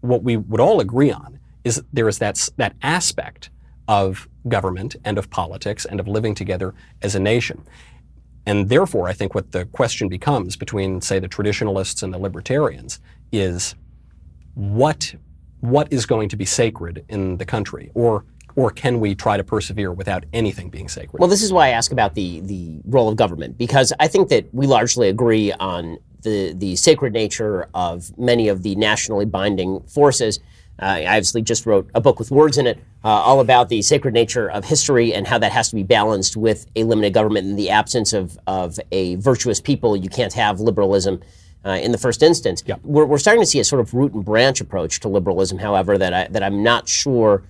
[0.02, 3.50] what we would all agree on is there is that, that aspect
[3.88, 7.64] of government and of politics and of living together as a nation.
[8.46, 13.00] And therefore, I think what the question becomes between, say, the traditionalists and the libertarians
[13.32, 13.76] is
[14.56, 15.16] what,
[15.60, 17.92] what is going to be sacred in the country?
[17.94, 21.20] Or or can we try to persevere without anything being sacred?
[21.20, 24.30] Well, this is why I ask about the the role of government because I think
[24.30, 29.82] that we largely agree on the the sacred nature of many of the nationally binding
[29.82, 30.40] forces.
[30.82, 33.84] Uh, I obviously just wrote a book with words in it, uh, all about the
[33.84, 37.48] sacred nature of history and how that has to be balanced with a limited government.
[37.48, 41.22] In the absence of, of a virtuous people, you can't have liberalism
[41.66, 42.64] uh, in the first instance.
[42.66, 42.82] Yep.
[42.84, 45.98] We're, we're starting to see a sort of root and branch approach to liberalism, however,
[45.98, 47.44] that, I, that I'm not sure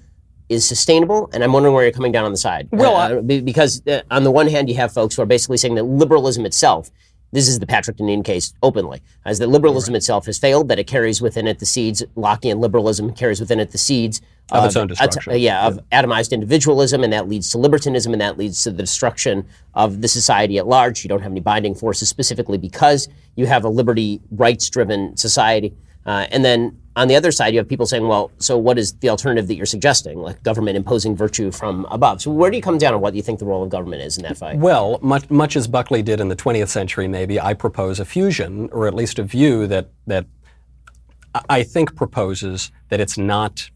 [0.49, 2.67] is sustainable, and I'm wondering where you're coming down on the side.
[2.71, 5.76] Well, uh, because uh, on the one hand, you have folks who are basically saying
[5.76, 6.91] that liberalism itself,
[7.34, 9.98] this is the Patrick Deneen case openly, as that liberalism right.
[9.98, 13.72] itself has failed, that it carries within it the seeds, Lockean liberalism carries within it
[13.72, 15.34] the seeds of, of its own destruction.
[15.34, 18.84] Uh, yeah, of atomized individualism, and that leads to libertinism, and that leads to the
[18.84, 21.04] destruction of the society at large.
[21.04, 25.74] You don't have any binding forces specifically because you have a liberty rights driven society.
[26.06, 28.93] Uh, and then on the other side, you have people saying, well, so what is
[28.93, 32.21] the alternative that you're suggesting, like government imposing virtue from above?
[32.21, 34.17] So where do you come down on what you think the role of government is
[34.17, 34.58] in that fight?
[34.58, 38.69] Well, much, much as Buckley did in the 20th century, maybe, I propose a fusion,
[38.71, 40.27] or at least a view that, that
[41.49, 43.69] I think proposes that it's not,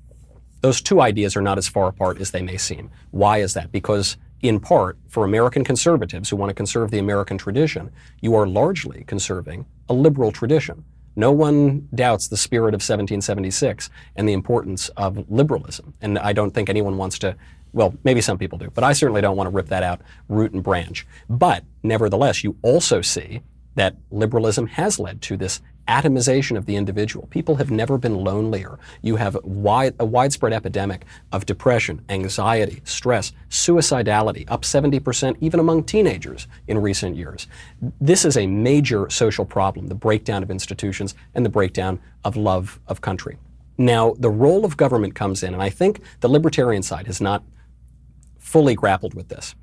[0.62, 2.92] those two ideas are not as far apart as they may seem.
[3.10, 3.72] Why is that?
[3.72, 7.90] Because in part, for American conservatives who want to conserve the American tradition,
[8.22, 10.84] you are largely conserving a liberal tradition.
[11.18, 15.96] No one doubts the spirit of 1776 and the importance of liberalism.
[16.00, 17.36] And I don't think anyone wants to,
[17.74, 20.00] well, maybe some people do, but I certainly don't want to rip that out
[20.30, 21.08] root and branch.
[21.28, 23.42] But nevertheless, you also see
[23.74, 27.28] that liberalism has led to this atomization of the individual.
[27.28, 28.78] People have never been lonelier.
[29.02, 35.84] You have wide, a widespread epidemic of depression, anxiety, stress, suicidality, up 70% even among
[35.84, 37.48] teenagers in recent years.
[38.02, 42.80] This is a major social problem, the breakdown of institutions and the breakdown of love
[42.88, 43.38] of country.
[43.78, 47.44] Now, the role of government comes in, and I think the libertarian side has not
[48.40, 49.56] fully grappled with this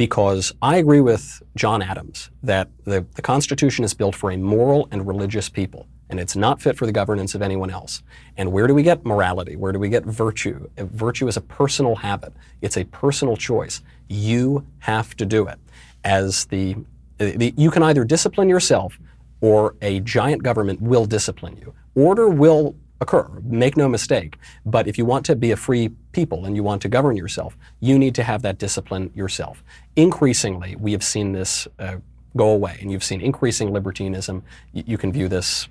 [0.00, 4.88] because I agree with John Adams that the, the Constitution is built for a moral
[4.90, 8.02] and religious people, and it's not fit for the governance of anyone else.
[8.38, 9.56] And where do we get morality?
[9.56, 10.70] Where do we get virtue?
[10.78, 12.32] Uh, virtue is a personal habit,
[12.62, 13.82] it's a personal choice.
[14.08, 15.58] You have to do it.
[16.02, 16.76] As the,
[17.20, 18.98] uh, the you can either discipline yourself
[19.42, 21.74] or a giant government will discipline you.
[21.94, 23.28] Order will occur.
[23.42, 24.36] Make no mistake.
[24.66, 27.56] But if you want to be a free people and you want to govern yourself,
[27.80, 29.62] you need to have that discipline yourself.
[29.96, 31.96] Increasingly, we have seen this uh,
[32.36, 34.42] go away, and you've seen increasing libertinism.
[34.74, 35.68] Y- you can view this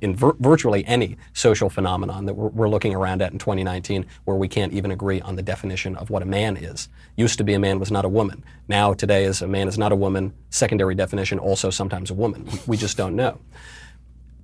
[0.00, 4.36] in vir- virtually any social phenomenon that we're, we're, looking around at in 2019 where
[4.36, 6.88] we can't even agree on the definition of what a man is.
[7.16, 8.42] Used to be a man was not a woman.
[8.68, 10.32] Now, today, is a man is not a woman.
[10.50, 12.44] Secondary definition, also sometimes a woman.
[12.44, 13.38] We, we just don't know.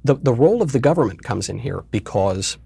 [0.08, 2.56] The, the role of the government comes in here because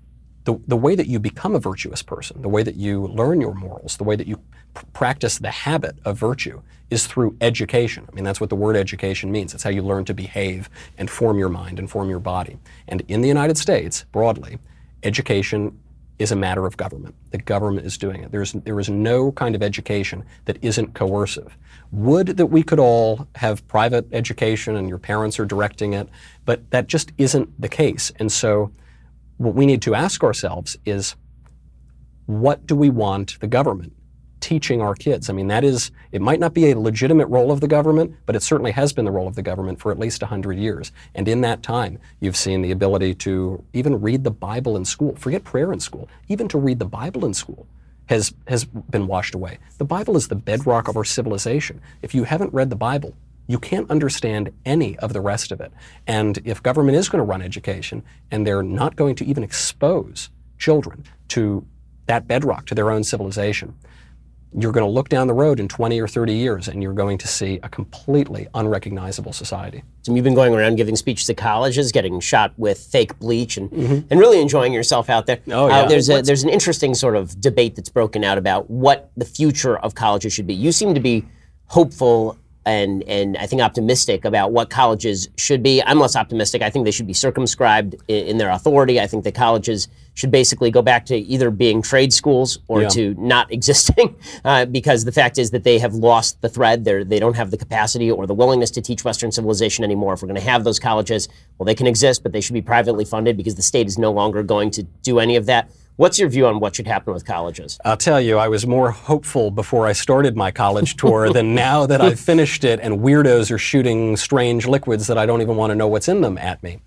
[0.44, 3.52] the, the way that you become a virtuous person, the way that you learn your
[3.52, 4.38] morals, the way that you
[4.74, 8.06] pr- practice the habit of virtue is through education.
[8.08, 9.54] I mean, that's what the word education means.
[9.54, 12.60] It's how you learn to behave and form your mind and form your body.
[12.86, 14.58] And in the United States, broadly,
[15.02, 15.76] education
[16.20, 17.16] is a matter of government.
[17.32, 18.30] The government is doing it.
[18.30, 21.56] There's, there is no kind of education that isn't coercive.
[21.92, 26.08] Would that we could all have private education and your parents are directing it,
[26.44, 28.10] but that just isn't the case.
[28.16, 28.72] And so
[29.36, 31.16] what we need to ask ourselves is
[32.26, 33.92] what do we want the government
[34.40, 35.28] teaching our kids?
[35.28, 38.36] I mean, that is, it might not be a legitimate role of the government, but
[38.36, 40.92] it certainly has been the role of the government for at least 100 years.
[41.14, 45.14] And in that time, you've seen the ability to even read the Bible in school.
[45.16, 47.66] Forget prayer in school, even to read the Bible in school.
[48.06, 49.58] Has, has been washed away.
[49.78, 51.80] The Bible is the bedrock of our civilization.
[52.02, 53.14] If you haven't read the Bible,
[53.46, 55.72] you can't understand any of the rest of it.
[56.06, 60.30] And if government is going to run education and they're not going to even expose
[60.58, 61.64] children to
[62.06, 63.74] that bedrock, to their own civilization,
[64.58, 67.16] you're going to look down the road in 20 or 30 years and you're going
[67.18, 69.82] to see a completely unrecognizable society.
[70.02, 73.70] So you've been going around giving speeches to colleges, getting shot with fake bleach, and,
[73.70, 74.06] mm-hmm.
[74.10, 75.40] and really enjoying yourself out there.
[75.50, 75.80] Oh, yeah.
[75.80, 79.24] Uh, there's, a, there's an interesting sort of debate that's broken out about what the
[79.24, 80.54] future of colleges should be.
[80.54, 81.24] You seem to be
[81.66, 85.82] hopeful and and I think optimistic about what colleges should be.
[85.82, 86.62] I'm less optimistic.
[86.62, 89.00] I think they should be circumscribed in, in their authority.
[89.00, 92.88] I think the colleges should basically go back to either being trade schools or yeah.
[92.88, 96.84] to not existing, uh, because the fact is that they have lost the thread.
[96.84, 100.14] They they don't have the capacity or the willingness to teach Western civilization anymore.
[100.14, 102.62] If we're going to have those colleges, well, they can exist, but they should be
[102.62, 105.70] privately funded because the state is no longer going to do any of that.
[105.96, 107.78] What's your view on what should happen with colleges?
[107.84, 111.84] I'll tell you, I was more hopeful before I started my college tour than now
[111.84, 115.70] that I've finished it and weirdos are shooting strange liquids that I don't even want
[115.70, 116.80] to know what's in them at me.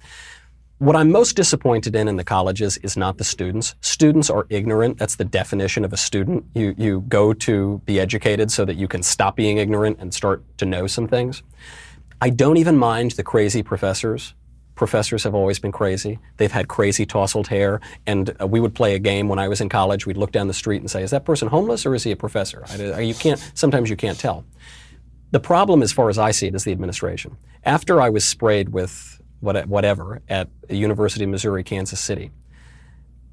[0.78, 3.76] What I'm most disappointed in in the colleges is not the students.
[3.82, 4.97] Students are ignorant.
[4.97, 6.45] That's the definition of a student.
[6.53, 10.43] You, you go to be educated so that you can stop being ignorant and start
[10.57, 11.43] to know some things.
[12.21, 14.34] I don't even mind the crazy professors
[14.76, 16.19] Professors have always been crazy.
[16.36, 17.80] They've had crazy tousled hair.
[18.05, 20.05] And uh, we would play a game when I was in college.
[20.05, 22.15] We'd look down the street and say, is that person homeless or is he a
[22.15, 22.63] professor?
[22.69, 24.45] I, you can't, sometimes you can't tell.
[25.32, 27.38] The problem, as far as I see it, is the administration.
[27.63, 29.14] After I was sprayed with
[29.46, 32.32] whatever at the University of Missouri, Kansas City,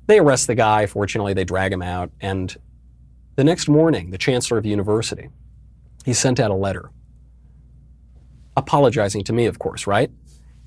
[0.07, 0.87] they arrest the guy.
[0.87, 2.11] Fortunately, they drag him out.
[2.21, 2.57] And
[3.37, 5.29] the next morning, the chancellor of the university,
[6.05, 6.91] he sent out a letter
[8.57, 10.11] apologizing to me, of course, right?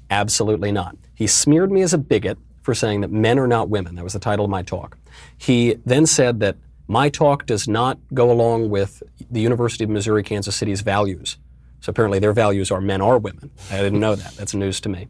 [0.10, 0.96] Absolutely not.
[1.14, 3.96] He smeared me as a bigot for saying that men are not women.
[3.96, 4.98] That was the title of my talk.
[5.38, 10.24] He then said that my talk does not go along with the University of Missouri
[10.24, 11.38] Kansas City's values.
[11.86, 13.52] So apparently their values are men are women.
[13.70, 14.36] I didn't know that.
[14.38, 15.08] That's news to me.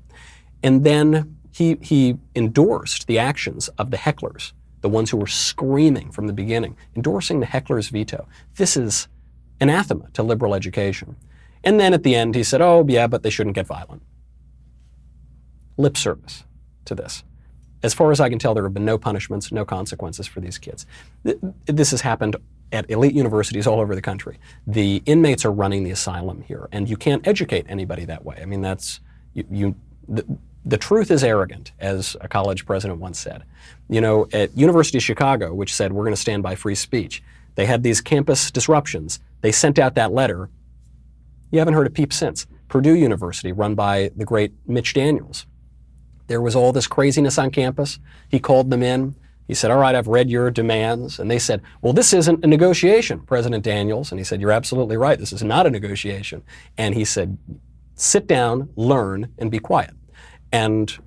[0.62, 4.52] And then he, he endorsed the actions of the hecklers,
[4.82, 8.28] the ones who were screaming from the beginning, endorsing the heckler's veto.
[8.58, 9.08] This is
[9.62, 11.16] anathema to liberal education.
[11.64, 14.02] And then at the end, he said, oh, yeah, but they shouldn't get violent
[15.78, 16.44] lip service
[16.84, 17.24] to this.
[17.84, 20.58] As far as I can tell, there have been no punishments, no consequences for these
[20.58, 20.86] kids.
[21.68, 22.36] This has happened
[22.72, 24.40] at elite universities all over the country.
[24.68, 28.40] The inmates are running the asylum here, and you can't educate anybody that way.
[28.42, 29.00] I mean, that's
[29.34, 29.46] you.
[29.50, 29.76] you
[30.08, 30.26] the,
[30.68, 33.44] the truth is arrogant, as a college president once said.
[33.88, 37.22] You know, at University of Chicago, which said we're going to stand by free speech,
[37.54, 39.20] they had these campus disruptions.
[39.42, 40.50] They sent out that letter.
[41.52, 42.48] You haven't heard a peep since.
[42.68, 45.46] Purdue University, run by the great Mitch Daniels,
[46.28, 48.00] there was all this craziness on campus.
[48.30, 49.16] He called them in.
[49.48, 51.20] He said, All right, I've read your demands.
[51.20, 54.12] And they said, Well, this isn't a negotiation, President Daniels.
[54.12, 55.20] And he said, You're absolutely right.
[55.20, 56.44] This is not a negotiation.
[56.78, 57.38] And he said,
[57.96, 59.94] Sit down, learn, and be quiet.
[60.52, 60.98] And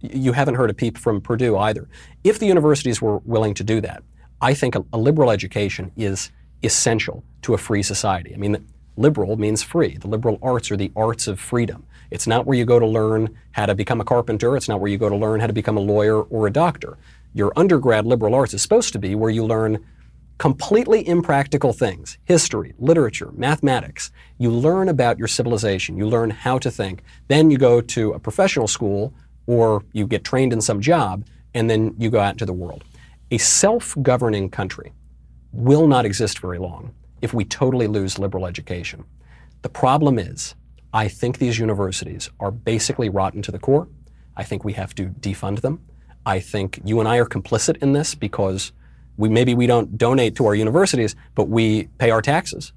[0.00, 1.88] you haven't heard a peep from Purdue either.
[2.24, 4.02] If the universities were willing to do that,
[4.40, 6.30] I think a, liberal education is
[6.62, 8.34] essential to a free society.
[8.34, 9.98] I mean, liberal means free.
[9.98, 11.86] The liberal arts are the arts of freedom.
[12.10, 14.56] It's not where you go to learn how to become a carpenter.
[14.56, 16.98] It's not where you go to learn how to become a lawyer or a doctor.
[17.32, 19.84] Your undergrad liberal arts is supposed to be where you learn
[20.38, 24.10] completely impractical things history, literature, mathematics.
[24.38, 27.02] You learn about your civilization, you learn how to think.
[27.28, 29.12] Then you go to a professional school
[29.46, 32.84] or you get trained in some job and then you go out into the world.
[33.30, 34.92] A self governing country
[35.52, 39.04] will not exist very long if we totally lose liberal education.
[39.62, 40.54] The problem is,
[40.92, 43.88] I think these universities are basically rotten to the core.
[44.36, 45.84] I think we have to defund them.
[46.26, 48.72] I think you and I are complicit in this because
[49.16, 52.72] we maybe we don't donate to our universities, but we pay our taxes.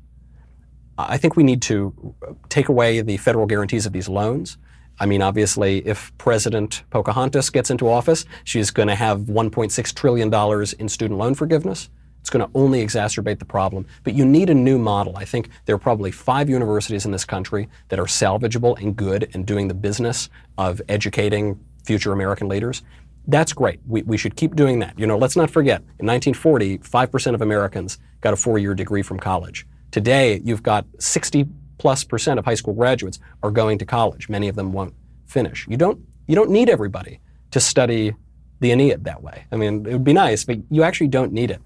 [0.97, 2.15] I think we need to
[2.49, 4.57] take away the federal guarantees of these loans.
[4.99, 10.33] I mean, obviously, if President Pocahontas gets into office, she's going to have $1.6 trillion
[10.79, 11.89] in student loan forgiveness.
[12.21, 13.85] It's going to only exacerbate the problem.
[14.03, 15.17] But you need a new model.
[15.17, 19.29] I think there are probably five universities in this country that are salvageable and good
[19.33, 22.81] and doing the business of educating future American leaders.
[23.27, 23.79] That's great.
[23.87, 24.97] We, we should keep doing that.
[24.99, 29.01] You know, let's not forget, in 1940, 5% of Americans got a four year degree
[29.01, 29.65] from college.
[29.91, 31.47] Today, you've got 60
[31.77, 34.29] plus percent of high school graduates are going to college.
[34.29, 34.93] Many of them won't
[35.25, 35.65] finish.
[35.69, 37.19] You don't, you don't need everybody
[37.51, 38.13] to study
[38.59, 39.45] the Aeneid that way.
[39.51, 41.61] I mean, it would be nice, but you actually don't need it.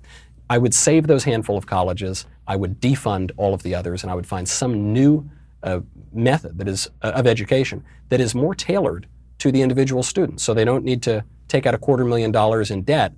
[0.50, 2.26] I would save those handful of colleges.
[2.48, 5.30] I would defund all of the others, and I would find some new
[5.64, 5.82] uh,
[6.14, 9.08] method that is uh, of education that is more tailored
[9.40, 12.72] to the individual students, so they don't need to take out a quarter million dollars
[12.72, 13.14] in debt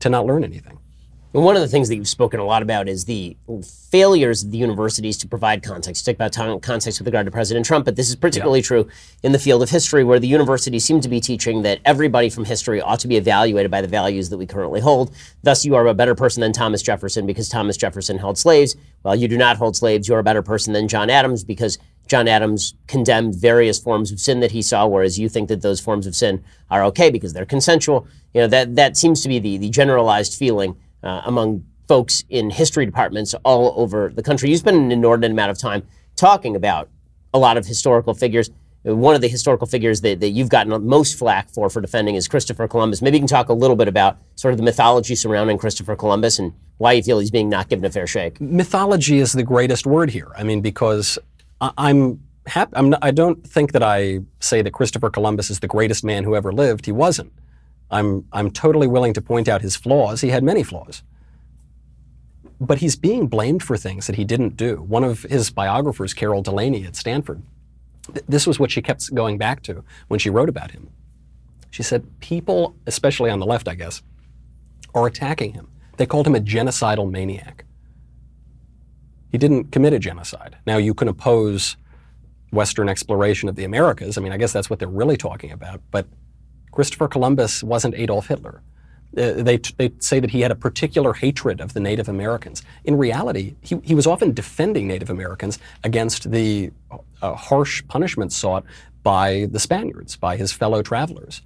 [0.00, 0.78] to not learn anything.
[1.34, 3.36] One of the things that you've spoken a lot about is the
[3.90, 6.06] failures of the universities to provide context.
[6.06, 8.66] You talk about context with regard to President Trump, but this is particularly yeah.
[8.66, 8.88] true
[9.24, 12.44] in the field of history, where the universities seem to be teaching that everybody from
[12.44, 15.12] history ought to be evaluated by the values that we currently hold.
[15.42, 18.76] Thus, you are a better person than Thomas Jefferson because Thomas Jefferson held slaves.
[19.02, 22.28] While you do not hold slaves, you're a better person than John Adams because John
[22.28, 26.06] Adams condemned various forms of sin that he saw, whereas you think that those forms
[26.06, 28.06] of sin are okay because they're consensual.
[28.34, 32.50] You know that that seems to be the the generalized feeling uh, among folks in
[32.50, 34.50] history departments all over the country.
[34.50, 35.86] You spend an inordinate amount of time
[36.16, 36.88] talking about
[37.32, 38.50] a lot of historical figures.
[38.82, 42.28] One of the historical figures that, that you've gotten most flack for for defending is
[42.28, 43.00] Christopher Columbus.
[43.00, 46.38] Maybe you can talk a little bit about sort of the mythology surrounding Christopher Columbus
[46.38, 48.40] and why you feel he's being not given a fair shake.
[48.40, 50.32] Mythology is the greatest word here.
[50.36, 51.18] I mean, because
[51.60, 52.72] I'm happy.
[52.76, 56.24] I'm not, I don't think that I say that Christopher Columbus is the greatest man
[56.24, 56.84] who ever lived.
[56.86, 57.32] He wasn't.
[57.94, 60.20] I'm, I'm totally willing to point out his flaws.
[60.20, 61.04] He had many flaws.
[62.60, 64.82] But he's being blamed for things that he didn't do.
[64.82, 67.40] One of his biographers, Carol Delaney at Stanford,
[68.12, 70.90] th- this was what she kept going back to when she wrote about him.
[71.70, 74.02] She said, People, especially on the left, I guess,
[74.92, 75.68] are attacking him.
[75.96, 77.64] They called him a genocidal maniac.
[79.30, 80.56] He didn't commit a genocide.
[80.66, 81.76] Now, you can oppose
[82.50, 84.18] Western exploration of the Americas.
[84.18, 85.80] I mean, I guess that's what they're really talking about.
[85.92, 86.08] But
[86.74, 88.60] Christopher Columbus wasn't Adolf Hitler.
[89.16, 92.64] Uh, they, they say that he had a particular hatred of the Native Americans.
[92.82, 96.72] In reality, he, he was often defending Native Americans against the
[97.22, 98.64] uh, harsh punishments sought
[99.04, 101.42] by the Spaniards, by his fellow travelers.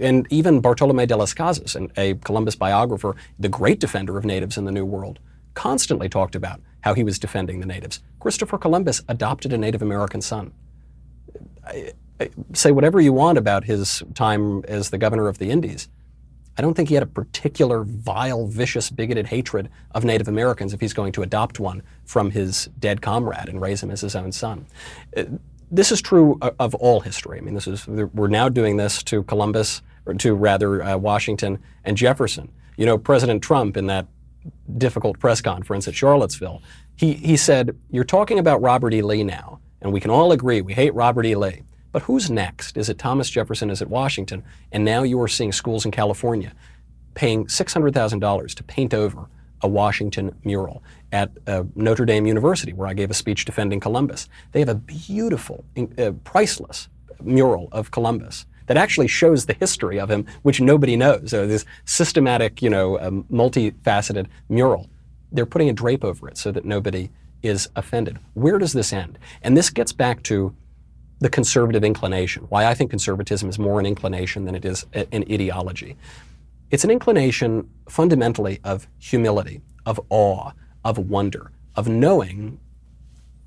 [0.00, 4.64] and even Bartolome de las Casas, a Columbus biographer, the great defender of natives in
[4.64, 5.18] the New World,
[5.54, 8.00] constantly talked about how he was defending the natives.
[8.20, 10.52] Christopher Columbus adopted a Native American son.
[12.52, 15.88] Say whatever you want about his time as the governor of the Indies.
[16.58, 20.80] I don't think he had a particular vile, vicious, bigoted hatred of Native Americans if
[20.80, 24.32] he's going to adopt one from his dead comrade and raise him as his own
[24.32, 24.66] son.
[25.16, 25.24] Uh,
[25.70, 27.38] this is true of all history.
[27.38, 31.58] I mean, this is we're now doing this to Columbus, or to rather uh, Washington
[31.84, 32.50] and Jefferson.
[32.76, 34.06] You know, President Trump in that
[34.78, 36.62] difficult press conference at Charlottesville,
[36.96, 39.02] he he said, "You're talking about Robert E.
[39.02, 41.36] Lee now, and we can all agree we hate Robert E.
[41.36, 41.62] Lee."
[41.92, 42.76] But who's next?
[42.76, 43.70] Is it Thomas Jefferson?
[43.70, 44.44] Is it Washington?
[44.72, 46.52] And now you are seeing schools in California
[47.14, 49.26] paying $600,000 to paint over
[49.62, 54.28] a Washington mural at uh, Notre Dame University, where I gave a speech defending Columbus.
[54.52, 55.64] They have a beautiful,
[55.98, 56.88] uh, priceless
[57.20, 61.30] mural of Columbus that actually shows the history of him, which nobody knows.
[61.30, 64.88] So this systematic, you know, um, multifaceted mural.
[65.32, 67.10] They're putting a drape over it so that nobody
[67.42, 68.18] is offended.
[68.34, 69.18] Where does this end?
[69.42, 70.54] And this gets back to
[71.20, 75.24] the conservative inclination, why I think conservatism is more an inclination than it is an
[75.30, 75.96] ideology.
[76.70, 80.52] It's an inclination fundamentally of humility, of awe,
[80.84, 82.60] of wonder, of knowing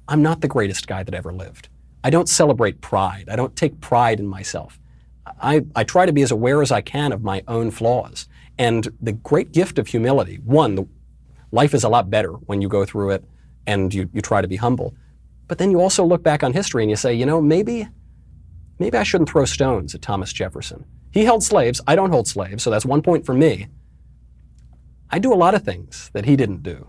[0.07, 1.69] I'm not the greatest guy that ever lived.
[2.03, 3.29] I don't celebrate pride.
[3.29, 4.79] I don't take pride in myself.
[5.39, 8.27] I, I try to be as aware as I can of my own flaws.
[8.57, 10.87] And the great gift of humility, one, the,
[11.51, 13.23] life is a lot better when you go through it
[13.67, 14.95] and you, you try to be humble.
[15.51, 17.85] But then you also look back on history and you say, you know, maybe,
[18.79, 20.85] maybe I shouldn't throw stones at Thomas Jefferson.
[21.11, 21.81] He held slaves.
[21.85, 23.67] I don't hold slaves, so that's one point for me.
[25.09, 26.87] I do a lot of things that he didn't do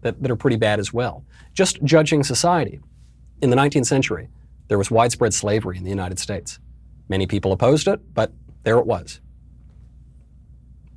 [0.00, 1.22] that, that are pretty bad as well.
[1.52, 2.80] Just judging society.
[3.42, 4.30] In the 19th century,
[4.68, 6.58] there was widespread slavery in the United States.
[7.10, 8.32] Many people opposed it, but
[8.62, 9.20] there it was.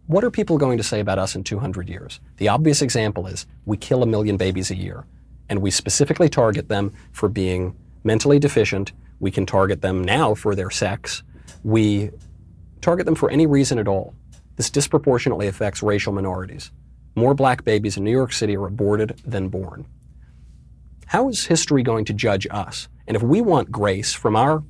[0.07, 2.21] what are people going to say about us in 200 years?
[2.37, 5.05] The obvious example is we kill a million babies a year,
[5.51, 7.75] and we specifically target them for being
[8.05, 8.93] mentally deficient.
[9.19, 11.23] We can target them now for their sex.
[11.61, 12.11] We
[12.79, 14.13] target them for any reason at all.
[14.55, 16.71] This disproportionately affects racial minorities.
[17.17, 19.85] More black babies in New York City are aborted than born.
[21.07, 22.87] How is history going to judge us?
[23.05, 24.63] And if we want grace from our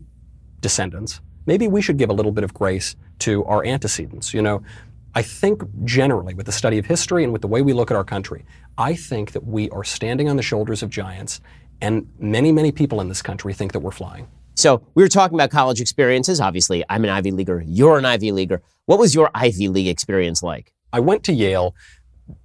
[0.61, 4.33] descendants, maybe we should give a little bit of grace to our antecedents.
[4.33, 4.63] You know,
[5.13, 7.97] I think generally, with the study of history and with the way we look at
[7.97, 8.45] our country,
[8.77, 11.41] I think that we are standing on the shoulders of giants,
[11.81, 14.27] and many, many people in this country think that we're flying.
[14.55, 16.39] So we were talking about college experiences.
[16.39, 17.63] Obviously, I'm an Ivy Leaguer.
[17.65, 18.61] You're an Ivy Leaguer.
[18.85, 20.71] What was your Ivy League experience like?
[20.93, 21.75] I went to Yale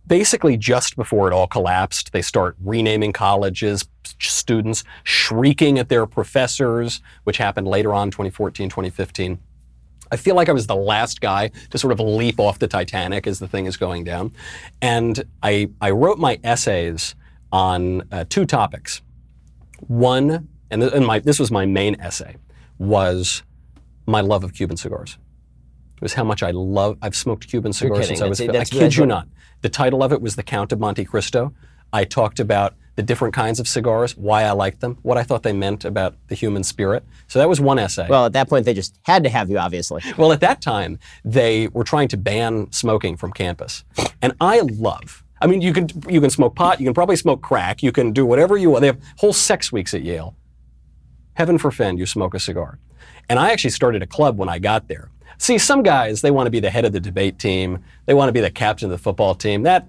[0.06, 2.12] basically just before it all collapsed.
[2.12, 3.88] They start renaming colleges,
[4.18, 9.38] students shrieking at their professors, which happened later on, 2014, 2015.
[10.10, 13.26] I feel like I was the last guy to sort of leap off the Titanic
[13.26, 14.32] as the thing is going down.
[14.80, 17.14] And I, I wrote my essays
[17.52, 19.02] on uh, two topics.
[19.88, 22.36] One, and, th- and my, this was my main essay,
[22.78, 23.42] was
[24.06, 25.18] my love of Cuban cigars.
[25.96, 28.78] It was how much I love, I've smoked Cuban cigars since I was, That's- I
[28.78, 29.28] kid you not.
[29.62, 31.52] The title of it was The Count of Monte Cristo.
[31.92, 35.42] I talked about the different kinds of cigars, why I liked them, what I thought
[35.42, 37.04] they meant about the human spirit.
[37.28, 38.06] So that was one essay.
[38.08, 40.02] Well, at that point, they just had to have you, obviously.
[40.16, 43.84] Well, at that time, they were trying to ban smoking from campus.
[44.22, 47.42] And I love, I mean, you can, you can smoke pot, you can probably smoke
[47.42, 48.80] crack, you can do whatever you want.
[48.80, 50.34] They have whole sex weeks at Yale.
[51.34, 52.78] Heaven forfend you smoke a cigar.
[53.28, 55.10] And I actually started a club when I got there.
[55.36, 58.30] See, some guys, they want to be the head of the debate team, they want
[58.30, 59.64] to be the captain of the football team.
[59.64, 59.86] That,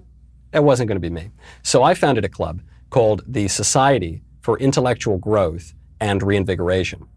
[0.51, 1.32] that wasn't going to be me.
[1.64, 7.07] So I founded a club called the Society for Intellectual Growth and Reinvigoration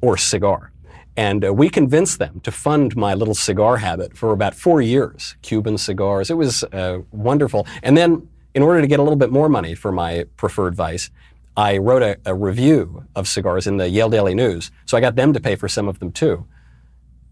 [0.00, 0.72] or cigar.
[1.16, 5.36] And uh, we convinced them to fund my little cigar habit for about four years,
[5.42, 6.30] Cuban cigars.
[6.30, 7.66] It was uh, wonderful.
[7.82, 11.10] And then, in order to get a little bit more money for my preferred vice,
[11.56, 14.70] I wrote a, a review of cigars in the Yale Daily News.
[14.86, 16.46] So I got them to pay for some of them too.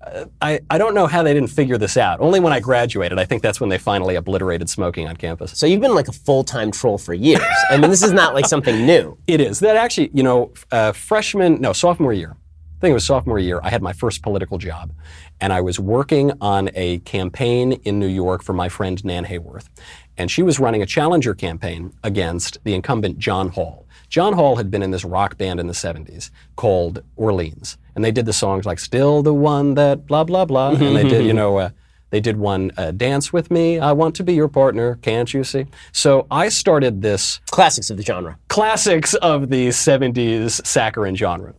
[0.00, 2.20] Uh, I, I don't know how they didn't figure this out.
[2.20, 5.52] Only when I graduated, I think that's when they finally obliterated smoking on campus.
[5.58, 7.42] So you've been like a full time troll for years.
[7.70, 9.16] I mean, this is not like something new.
[9.26, 9.60] It is.
[9.60, 12.30] That actually, you know, uh, freshman, no, sophomore year.
[12.32, 13.60] I think it was sophomore year.
[13.62, 14.92] I had my first political job,
[15.40, 19.68] and I was working on a campaign in New York for my friend Nan Hayworth,
[20.16, 23.86] and she was running a challenger campaign against the incumbent John Hall.
[24.08, 28.12] John Hall had been in this rock band in the 70s called Orleans, and they
[28.12, 31.32] did the songs like "Still the One That Blah Blah Blah," and they did, you
[31.42, 31.58] know.
[31.58, 31.70] Uh,
[32.10, 35.44] they did one, uh, Dance With Me, I Want to Be Your Partner, Can't You
[35.44, 35.66] See?
[35.92, 38.36] So I started this Classics of the genre.
[38.48, 41.54] classics of the 70s saccharine genre.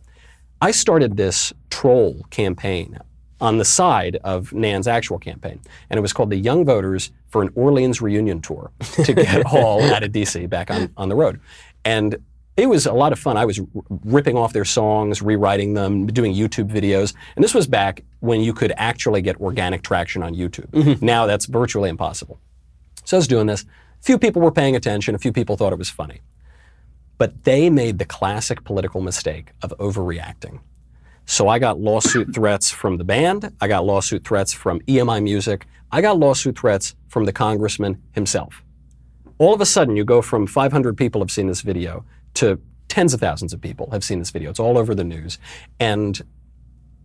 [0.60, 2.98] I started this troll campaign
[3.40, 5.58] on the side of Nan's actual campaign,
[5.88, 8.70] and it was called the Young Voters for an Orleans Reunion Tour
[9.04, 11.40] to get all out of DC back on, on the road.
[11.84, 12.16] And
[12.56, 13.36] it was a lot of fun.
[13.36, 13.60] I was
[14.04, 17.14] ripping off their songs, rewriting them, doing YouTube videos.
[17.34, 20.70] And this was back when you could actually get organic traction on YouTube.
[20.70, 21.04] Mm-hmm.
[21.04, 22.38] Now that's virtually impossible.
[23.04, 23.62] So I was doing this.
[23.62, 26.20] A few people were paying attention, a few people thought it was funny.
[27.18, 30.60] But they made the classic political mistake of overreacting.
[31.24, 35.66] So I got lawsuit threats from the band, I got lawsuit threats from EMI Music,
[35.90, 38.62] I got lawsuit threats from the congressman himself.
[39.38, 42.04] All of a sudden, you go from 500 people have seen this video
[42.34, 44.50] to tens of thousands of people have seen this video.
[44.50, 45.38] It's all over the news.
[45.80, 46.20] And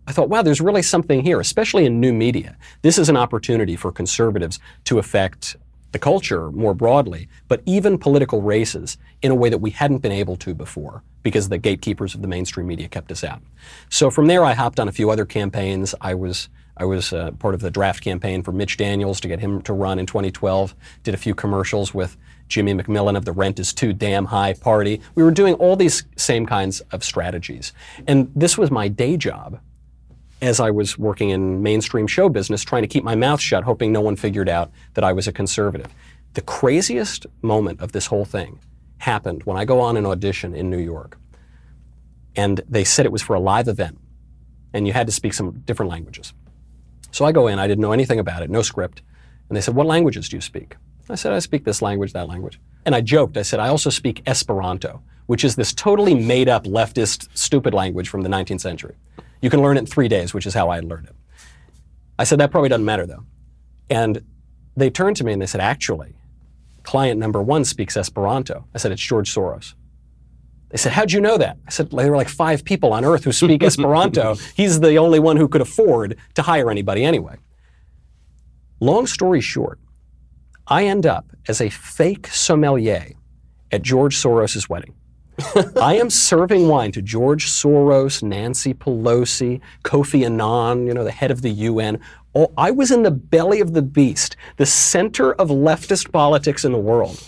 [0.06, 2.56] I thought, wow, there's really something here, especially in new media.
[2.82, 5.56] This is an opportunity for conservatives to affect
[5.92, 10.12] the culture more broadly, but even political races in a way that we hadn't been
[10.12, 13.42] able to before because the gatekeepers of the mainstream media kept us out.
[13.88, 15.94] So from there, I hopped on a few other campaigns.
[16.00, 16.48] I was
[16.80, 19.72] I was uh, part of the draft campaign for Mitch Daniels to get him to
[19.72, 20.76] run in 2012.
[21.02, 22.16] Did a few commercials with
[22.48, 25.00] Jimmy McMillan of the Rent is Too Damn High party.
[25.14, 27.72] We were doing all these same kinds of strategies.
[28.06, 29.60] And this was my day job
[30.40, 33.92] as I was working in mainstream show business, trying to keep my mouth shut, hoping
[33.92, 35.92] no one figured out that I was a conservative.
[36.34, 38.60] The craziest moment of this whole thing
[38.98, 41.18] happened when I go on an audition in New York.
[42.36, 43.98] And they said it was for a live event,
[44.72, 46.32] and you had to speak some different languages.
[47.10, 49.02] So I go in, I didn't know anything about it, no script.
[49.48, 50.76] And they said, What languages do you speak?
[51.10, 52.60] I said, I speak this language, that language.
[52.84, 56.64] And I joked, I said, I also speak Esperanto, which is this totally made up
[56.64, 58.96] leftist, stupid language from the 19th century.
[59.40, 61.16] You can learn it in three days, which is how I learned it.
[62.18, 63.24] I said, That probably doesn't matter though.
[63.88, 64.22] And
[64.76, 66.14] they turned to me and they said, Actually,
[66.82, 68.66] client number one speaks Esperanto.
[68.74, 69.74] I said, It's George Soros.
[70.70, 71.56] They said, How'd you know that?
[71.66, 74.34] I said, There were like five people on earth who speak Esperanto.
[74.54, 77.36] He's the only one who could afford to hire anybody anyway.
[78.80, 79.78] Long story short,
[80.70, 83.12] I end up as a fake sommelier
[83.72, 84.94] at George Soros' wedding.
[85.80, 91.30] I am serving wine to George Soros, Nancy Pelosi, Kofi Annan, you know, the head
[91.30, 92.00] of the UN.
[92.34, 96.72] Oh, I was in the belly of the beast, the center of leftist politics in
[96.72, 97.22] the world.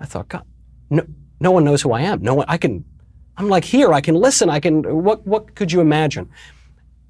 [0.00, 0.44] I thought, God,
[0.90, 1.06] no,
[1.38, 2.22] no one knows who I am.
[2.22, 2.84] No one, I can,
[3.36, 6.28] I'm like here, I can listen, I can, what, what could you imagine?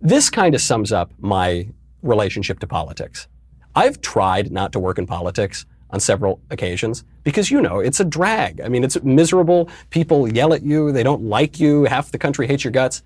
[0.01, 1.69] This kind of sums up my
[2.03, 3.29] relationship to politics.
[3.75, 8.05] I've tried not to work in politics on several occasions because you know it's a
[8.05, 8.61] drag.
[8.61, 9.69] I mean, it's miserable.
[9.91, 13.03] People yell at you, they don't like you, half the country hates your guts.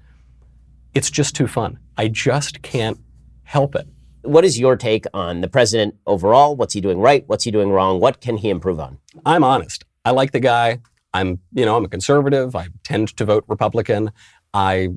[0.95, 1.79] It's just too fun.
[1.97, 2.99] I just can't
[3.43, 3.87] help it.
[4.23, 6.57] What is your take on the president overall?
[6.57, 7.25] What's he doing right?
[7.27, 8.01] What's he doing wrong?
[8.01, 8.99] What can he improve on?
[9.25, 9.85] I'm honest.
[10.05, 10.81] I like the guy.
[11.15, 12.57] I'm, you know, I'm a conservative.
[12.57, 14.11] I tend to vote Republican.
[14.53, 14.89] I,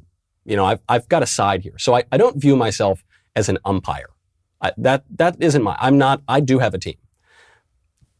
[0.45, 1.77] you know, I've, I've got a side here.
[1.77, 3.03] So I, I don't view myself
[3.35, 4.09] as an umpire.
[4.61, 6.97] I, that, that isn't my, I'm not, I do have a team.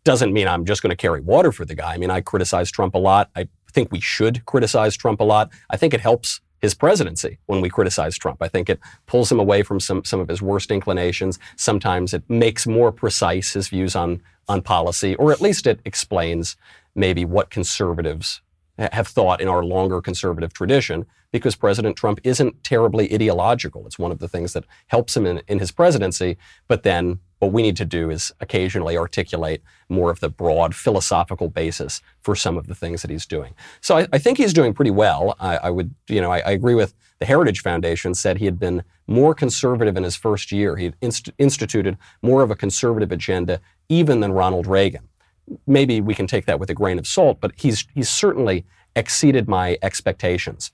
[0.03, 1.93] Doesn't mean I'm just going to carry water for the guy.
[1.93, 3.29] I mean, I criticize Trump a lot.
[3.35, 5.51] I think we should criticize Trump a lot.
[5.69, 8.41] I think it helps his presidency when we criticize Trump.
[8.41, 11.39] I think it pulls him away from some, some of his worst inclinations.
[11.55, 16.57] Sometimes it makes more precise his views on, on policy, or at least it explains
[16.95, 18.41] maybe what conservatives
[18.77, 23.85] have thought in our longer conservative tradition because President Trump isn't terribly ideological.
[23.85, 26.37] It's one of the things that helps him in, in his presidency.
[26.67, 31.49] But then what we need to do is occasionally articulate more of the broad philosophical
[31.49, 33.53] basis for some of the things that he's doing.
[33.81, 35.35] So I, I think he's doing pretty well.
[35.39, 38.59] I, I would, you know, I, I, agree with the Heritage Foundation said he had
[38.59, 40.75] been more conservative in his first year.
[40.75, 45.07] He inst- instituted more of a conservative agenda even than Ronald Reagan.
[45.65, 48.65] Maybe we can take that with a grain of salt, but he's he's certainly
[48.95, 50.71] exceeded my expectations.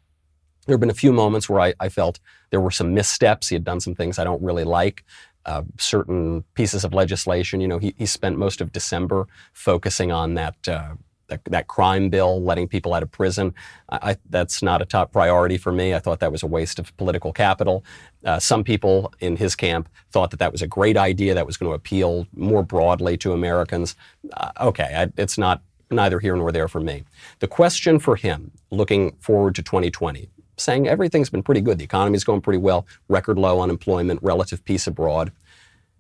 [0.66, 3.50] There have been a few moments where I, I, felt there were some missteps.
[3.50, 5.04] He had done some things I don't really like
[5.46, 7.62] uh, certain pieces of legislation.
[7.62, 10.96] You know, he, he spent most of December focusing on that, uh,
[11.28, 13.54] that, that crime bill, letting people out of prison.
[13.90, 15.94] I, that's not a top priority for me.
[15.94, 17.84] I thought that was a waste of political capital.
[18.24, 21.58] Uh, some people in his camp thought that that was a great idea that was
[21.58, 23.96] going to appeal more broadly to Americans.
[24.34, 25.62] Uh, okay, I, it's not
[25.92, 27.04] neither here nor there for me.
[27.40, 31.78] The question for him, looking forward to 2020, saying everything's been pretty good.
[31.78, 35.32] The economy's going pretty well, record low unemployment, relative peace abroad.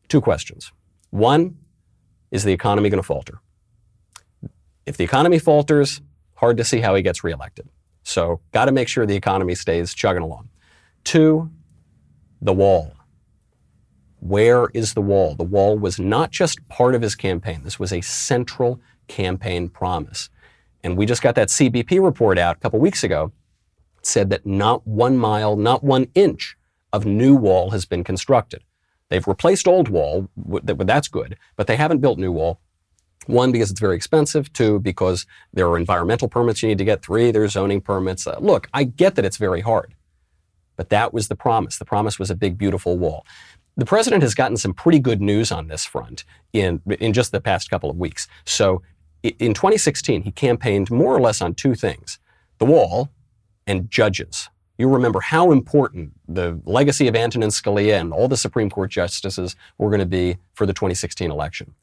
[0.07, 0.71] Two questions.
[1.09, 1.57] One,
[2.31, 3.39] is the economy going to falter?
[4.85, 6.01] If the economy falters,
[6.35, 7.67] hard to see how he gets reelected.
[8.03, 10.49] So, got to make sure the economy stays chugging along.
[11.03, 11.49] Two,
[12.41, 12.93] the wall.
[14.19, 15.35] Where is the wall?
[15.35, 20.29] The wall was not just part of his campaign, this was a central campaign promise.
[20.83, 23.31] And we just got that CBP report out a couple weeks ago
[24.05, 26.57] said that not one mile, not one inch
[26.93, 28.63] of new wall has been constructed.
[29.09, 32.59] They've replaced old wall, that's good, but they haven't built new wall.
[33.27, 34.51] One, because it's very expensive.
[34.53, 37.03] Two, because there are environmental permits you need to get.
[37.03, 38.27] Three, there's zoning permits.
[38.27, 39.95] Uh, look, I get that it's very hard,
[40.75, 41.77] but that was the promise.
[41.77, 43.25] The promise was a big, beautiful wall.
[43.77, 47.41] The president has gotten some pretty good news on this front in, in just the
[47.41, 48.27] past couple of weeks.
[48.45, 48.81] So
[49.23, 52.19] in 2016, he campaigned more or less on two things
[52.57, 53.09] the wall,
[53.67, 54.49] and judges.
[54.77, 59.55] You remember how important the legacy of Antonin Scalia and all the Supreme Court justices
[59.77, 61.75] were going to be for the 2016 election.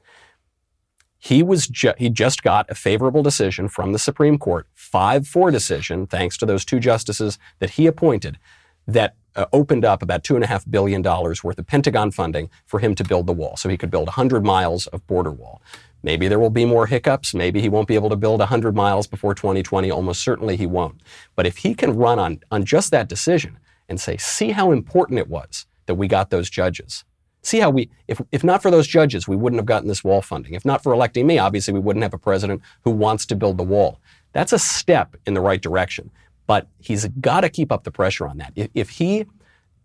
[1.19, 6.07] He was ju- he just got a favorable decision from the Supreme Court, 5-4 decision,
[6.07, 8.39] thanks to those two justices that he appointed,
[8.87, 13.27] that uh, opened up about $2.5 billion worth of Pentagon funding for him to build
[13.27, 13.57] the wall.
[13.57, 15.63] So he could build 100 miles of border wall.
[16.03, 17.35] Maybe there will be more hiccups.
[17.35, 19.91] Maybe he won't be able to build 100 miles before 2020.
[19.91, 21.01] Almost certainly he won't.
[21.37, 25.19] But if he can run on, on just that decision and say, see how important
[25.19, 27.05] it was that we got those judges.
[27.43, 30.23] See how we, if, if not for those judges, we wouldn't have gotten this wall
[30.23, 30.55] funding.
[30.55, 33.57] If not for electing me, obviously we wouldn't have a president who wants to build
[33.59, 34.01] the wall.
[34.33, 36.11] That's a step in the right direction.
[36.47, 38.53] But he's got to keep up the pressure on that.
[38.57, 39.27] If, if he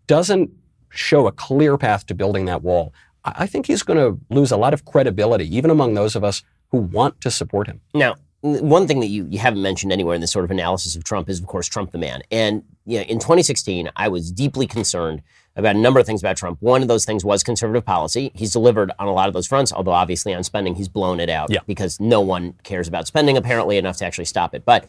[0.06, 0.50] doesn't
[0.90, 2.92] show a clear path to building that wall,
[3.36, 6.42] I think he's going to lose a lot of credibility, even among those of us
[6.70, 7.80] who want to support him.
[7.94, 11.02] Now, one thing that you, you haven't mentioned anywhere in this sort of analysis of
[11.02, 12.22] Trump is, of course, Trump the man.
[12.30, 15.22] And you know, in 2016, I was deeply concerned
[15.56, 16.58] about a number of things about Trump.
[16.60, 18.30] One of those things was conservative policy.
[18.34, 21.28] He's delivered on a lot of those fronts, although obviously on spending, he's blown it
[21.28, 21.60] out yeah.
[21.66, 24.64] because no one cares about spending apparently enough to actually stop it.
[24.64, 24.88] But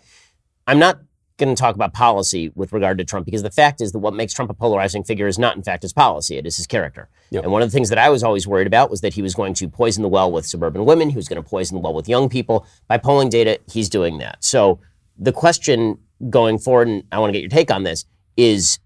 [0.68, 1.00] I'm not
[1.40, 4.14] going to talk about policy with regard to Trump because the fact is that what
[4.14, 6.38] makes Trump a polarizing figure is not, in fact, his policy.
[6.38, 7.10] It is his character.
[7.32, 7.44] Yep.
[7.44, 9.34] And one of the things that I was always worried about was that he was
[9.34, 11.10] going to poison the well with suburban women.
[11.10, 12.68] He was going to poison the well with young people.
[12.88, 14.44] By polling data, he's doing that.
[14.44, 14.80] So
[15.18, 15.98] the question
[16.30, 18.06] going forward, and I want to get your take on this,
[18.38, 18.80] is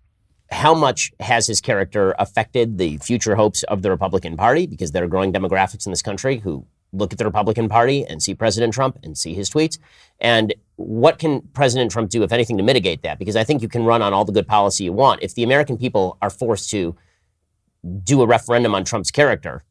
[0.52, 4.68] how much has his character affected the future hopes of the Republican Party?
[4.68, 8.22] Because there are growing demographics in this country who look at the Republican Party and
[8.22, 9.80] see President Trump and see his tweets.
[10.20, 13.20] And what can President Trump do, if anything, to mitigate that?
[13.20, 15.24] Because I think you can run on all the good policy you want.
[15.24, 16.96] If the American people are forced to
[18.04, 19.64] do a referendum on Trump's character,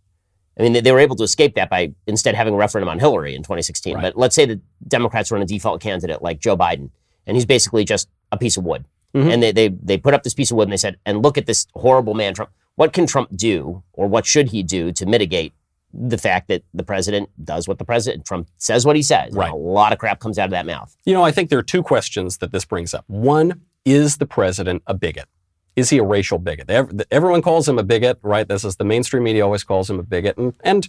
[0.58, 3.34] I mean, they, were able to escape that by instead having a referendum on Hillary
[3.34, 3.94] in 2016.
[3.94, 4.02] Right.
[4.02, 6.90] But let's say the Democrats run a default candidate like Joe Biden,
[7.26, 8.84] and he's basically just a piece of wood.
[9.14, 9.30] Mm-hmm.
[9.30, 11.38] And they, they, they put up this piece of wood and they said, and look
[11.38, 12.50] at this horrible man, Trump.
[12.74, 15.52] What can Trump do, or what should he do to mitigate
[15.92, 19.34] the fact that the president does what the president Trump says what he says.
[19.34, 19.50] Right.
[19.50, 20.96] a lot of crap comes out of that mouth.
[21.04, 23.04] You know, I think there are two questions that this brings up.
[23.08, 25.26] One, is the president a bigot?
[25.74, 26.70] Is he a racial bigot?
[27.10, 28.46] Everyone calls him a bigot, right?
[28.46, 30.36] This is the mainstream media always calls him a bigot.
[30.36, 30.88] And, and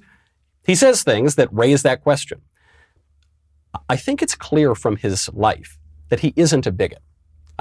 [0.66, 2.42] he says things that raise that question.
[3.90, 5.80] I think it's clear from his life
[6.10, 7.02] that he isn't a bigot.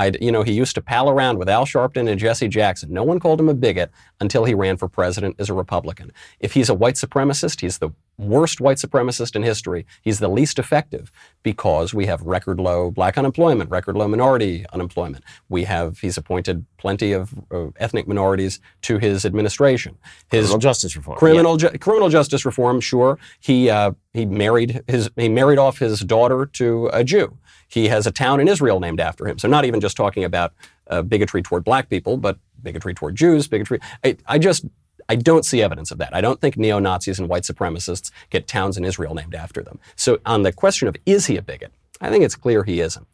[0.02, 2.92] I, you know, he used to pal around with Al Sharpton and Jesse Jackson.
[2.92, 3.90] No one called him a bigot
[4.20, 6.10] until he ran for president as a Republican.
[6.40, 9.86] If he's a white supremacist, he's the worst white supremacist in history.
[10.02, 15.22] He's the least effective because we have record low black unemployment, record low minority unemployment.
[15.48, 19.96] We have, he's appointed plenty of uh, ethnic minorities to his administration.
[20.30, 21.18] His criminal justice reform.
[21.18, 21.70] Criminal, yeah.
[21.70, 23.18] ju- criminal justice reform, sure.
[23.38, 27.38] He, uh, he married his, he married off his daughter to a Jew.
[27.72, 29.38] He has a town in Israel named after him.
[29.38, 30.52] So not even just talking about
[30.88, 33.80] uh, bigotry toward black people, but bigotry toward Jews, bigotry.
[34.04, 34.66] I, I just
[35.08, 36.14] I don't see evidence of that.
[36.14, 39.80] I don't think neo Nazis and white supremacists get towns in Israel named after them.
[39.96, 43.06] So, on the question of is he a bigot, I think it's clear he isn't.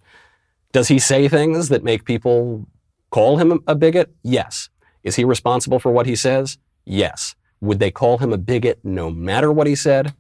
[0.72, 2.66] Does he say things that make people
[3.10, 4.12] call him a bigot?
[4.24, 4.70] Yes.
[5.04, 6.58] Is he responsible for what he says?
[6.84, 7.36] Yes.
[7.60, 10.14] Would they call him a bigot no matter what he said?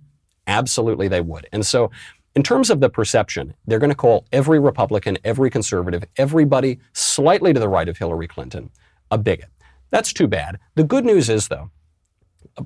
[0.46, 1.46] Absolutely, they would.
[1.52, 1.90] And so,
[2.38, 7.52] in terms of the perception, they're going to call every Republican, every conservative, everybody slightly
[7.52, 8.70] to the right of Hillary Clinton
[9.10, 9.48] a bigot.
[9.90, 10.60] That's too bad.
[10.76, 11.72] The good news is, though,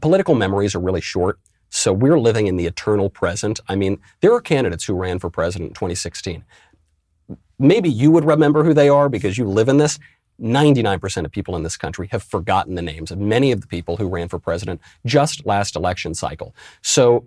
[0.02, 1.38] political memories are really short.
[1.70, 3.60] So we're living in the eternal present.
[3.66, 6.44] I mean, there are candidates who ran for president in 2016.
[7.58, 9.98] Maybe you would remember who they are because you live in this.
[10.38, 13.96] 99% of people in this country have forgotten the names of many of the people
[13.96, 16.54] who ran for president just last election cycle.
[16.82, 17.24] So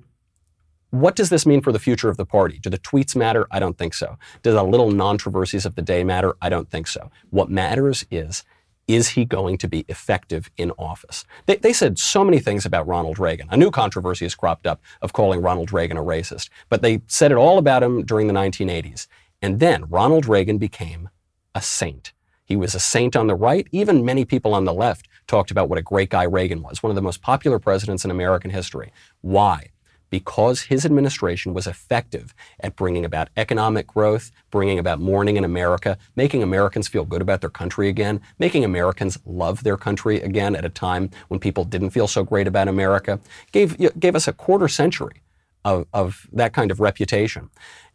[0.91, 2.59] what does this mean for the future of the party?
[2.59, 3.47] Do the tweets matter?
[3.51, 4.17] I don't think so.
[4.43, 6.35] Do the little controversies of the day matter?
[6.41, 7.11] I don't think so.
[7.29, 8.43] What matters is
[8.87, 11.25] is he going to be effective in office?
[11.47, 13.47] They, they, said so many things about Ronald Reagan.
[13.49, 17.31] A new controversy has cropped up of calling Ronald Reagan a racist, but they said
[17.31, 19.07] it all about him during the 1980s.
[19.41, 21.09] And then Ronald Reagan became
[21.55, 22.13] a saint.
[22.45, 23.67] He was a saint on the right.
[23.71, 26.91] Even many people on the left talked about what a great guy Reagan was, one
[26.91, 28.93] of the most popular presidents in American history.
[29.21, 29.69] Why?
[30.15, 35.97] Because his administration was effective at bringing about economic growth, bringing about morning in America,
[36.15, 40.63] making Americans feel good about their country again, making Americans love their country again at
[40.63, 43.19] a time when people didn't feel so great about America,
[43.51, 45.21] gave, gave us a quarter century
[45.65, 47.49] of, of that kind of reputation.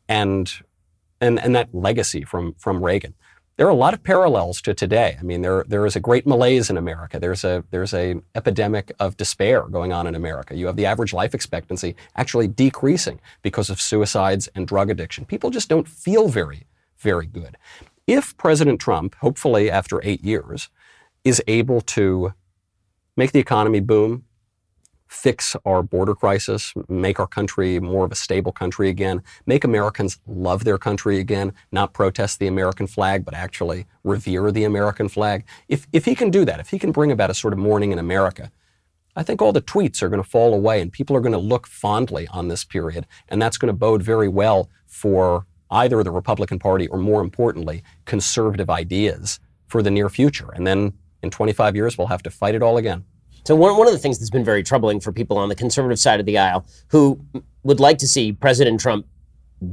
[0.06, 0.52] And,
[1.22, 3.14] and, and that legacy from, from Reagan
[3.60, 5.18] there are a lot of parallels to today.
[5.20, 7.20] I mean, there, there is a great malaise in America.
[7.20, 10.56] There's a there's an epidemic of despair going on in America.
[10.56, 15.26] You have the average life expectancy actually decreasing because of suicides and drug addiction.
[15.26, 17.58] People just don't feel very, very good.
[18.06, 20.70] If President Trump, hopefully after eight years,
[21.22, 22.32] is able to
[23.14, 24.24] make the economy boom,
[25.10, 30.20] fix our border crisis, make our country more of a stable country again, make Americans
[30.26, 35.44] love their country again, not protest the American flag, but actually revere the American flag.
[35.68, 37.90] If, if he can do that, if he can bring about a sort of morning
[37.90, 38.52] in America,
[39.16, 41.38] I think all the tweets are going to fall away and people are going to
[41.38, 43.04] look fondly on this period.
[43.28, 47.82] And that's going to bode very well for either the Republican Party or, more importantly,
[48.04, 50.50] conservative ideas for the near future.
[50.54, 53.04] And then in 25 years, we'll have to fight it all again.
[53.44, 55.98] So one, one of the things that's been very troubling for people on the conservative
[55.98, 57.20] side of the aisle who
[57.62, 59.06] would like to see President Trump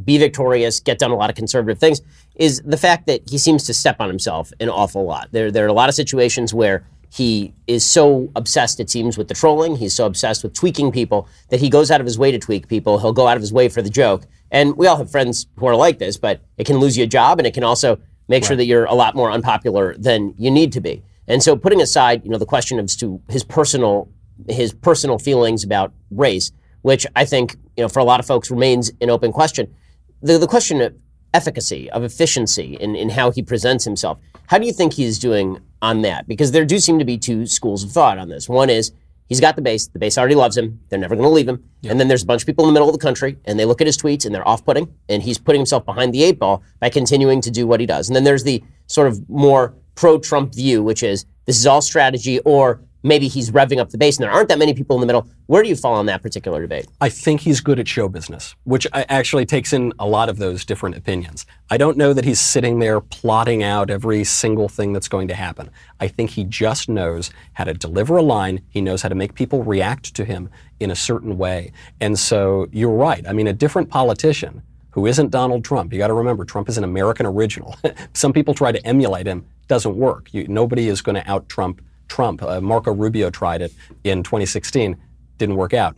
[0.04, 2.02] be victorious, get done a lot of conservative things,
[2.36, 5.30] is the fact that he seems to step on himself an awful lot.
[5.32, 9.30] There, there are a lot of situations where he is so obsessed, it seems, with
[9.30, 9.78] the trolling.
[9.78, 12.68] He's so obsessed with tweaking people that he goes out of his way to tweak
[12.68, 13.00] people.
[13.00, 14.24] He'll go out of his way for the joke.
[14.52, 17.08] And we all have friends who are like this, but it can lose you a
[17.08, 17.98] job and it can also
[18.28, 18.48] make right.
[18.48, 21.02] sure that you're a lot more unpopular than you need to be.
[21.28, 24.10] And so, putting aside, you know, the question of to his personal
[24.48, 26.52] his personal feelings about race,
[26.82, 29.74] which I think, you know, for a lot of folks remains an open question.
[30.22, 30.96] The, the question of
[31.34, 35.60] efficacy, of efficiency in, in how he presents himself, how do you think he's doing
[35.82, 36.28] on that?
[36.28, 38.48] Because there do seem to be two schools of thought on this.
[38.48, 38.92] One is
[39.28, 41.64] he's got the base, the base already loves him, they're never going to leave him.
[41.82, 41.92] Yep.
[41.92, 43.66] And then there's a bunch of people in the middle of the country, and they
[43.66, 46.40] look at his tweets and they're off putting, and he's putting himself behind the eight
[46.40, 48.08] ball by continuing to do what he does.
[48.08, 51.82] And then there's the sort of more pro Trump view, which is this is all
[51.82, 55.02] strategy, or maybe he's revving up the base, and there aren't that many people in
[55.02, 55.28] the middle.
[55.48, 56.88] Where do you fall on that particular debate?
[57.00, 60.66] I think he's good at show business, which actually takes in a lot of those
[60.66, 61.46] different opinions.
[61.70, 65.36] I don't know that he's sitting there plotting out every single thing that's going to
[65.36, 65.70] happen.
[66.00, 68.62] I think he just knows how to deliver a line.
[68.70, 71.72] He knows how to make people react to him in a certain way.
[72.02, 73.26] And so you're right.
[73.28, 74.62] I mean, a different politician
[74.98, 77.76] who isn't Donald Trump, you got to remember, Trump is an American original.
[78.14, 80.34] Some people try to emulate him, doesn't work.
[80.34, 82.42] You, nobody is going to out Trump Trump.
[82.42, 83.72] Uh, Marco Rubio tried it
[84.04, 84.98] in 2016,
[85.38, 85.96] didn't work out.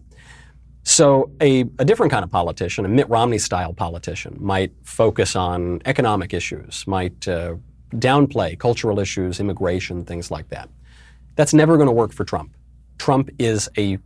[0.83, 5.81] So, a, a, different kind of politician, a Mitt Romney style politician, might focus on
[5.85, 7.55] economic issues, might uh,
[7.91, 10.67] downplay cultural issues, immigration, things like that.
[11.37, 12.53] That's never going to work for Trump.
[12.97, 13.97] Trump is a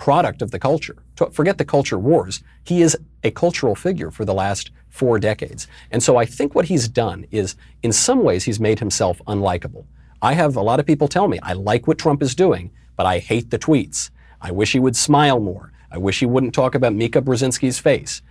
[0.00, 0.96] product of the culture.
[1.30, 2.42] Forget the culture wars.
[2.64, 5.68] He is a cultural figure for the last four decades.
[5.90, 9.84] And so I think what he's done is, in some ways, he's made himself unlikable.
[10.22, 13.06] I have a lot of people tell me, I like what Trump is doing, but
[13.06, 14.10] I hate the tweets.
[14.40, 15.70] I wish he would smile more.
[15.92, 18.22] I wish he wouldn't talk about Mika Brzezinski's face.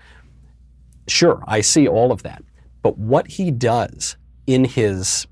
[1.07, 2.43] Sure, I see all of that.
[2.81, 4.17] But what he does
[4.47, 5.27] in his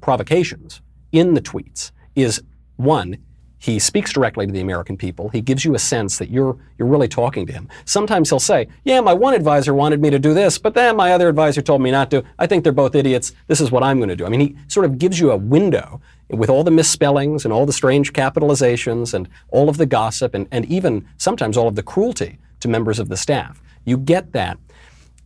[0.00, 0.80] provocations,
[1.10, 2.42] in the tweets, is
[2.76, 3.18] one,
[3.62, 5.28] he speaks directly to the American people.
[5.28, 7.68] He gives you a sense that you're, you're really talking to him.
[7.84, 11.12] Sometimes he'll say, Yeah, my one advisor wanted me to do this, but then my
[11.12, 12.24] other advisor told me not to.
[12.40, 13.32] I think they're both idiots.
[13.46, 14.26] This is what I'm going to do.
[14.26, 17.64] I mean, he sort of gives you a window with all the misspellings and all
[17.64, 21.84] the strange capitalizations and all of the gossip and, and even sometimes all of the
[21.84, 23.62] cruelty to members of the staff.
[23.84, 24.58] You get that.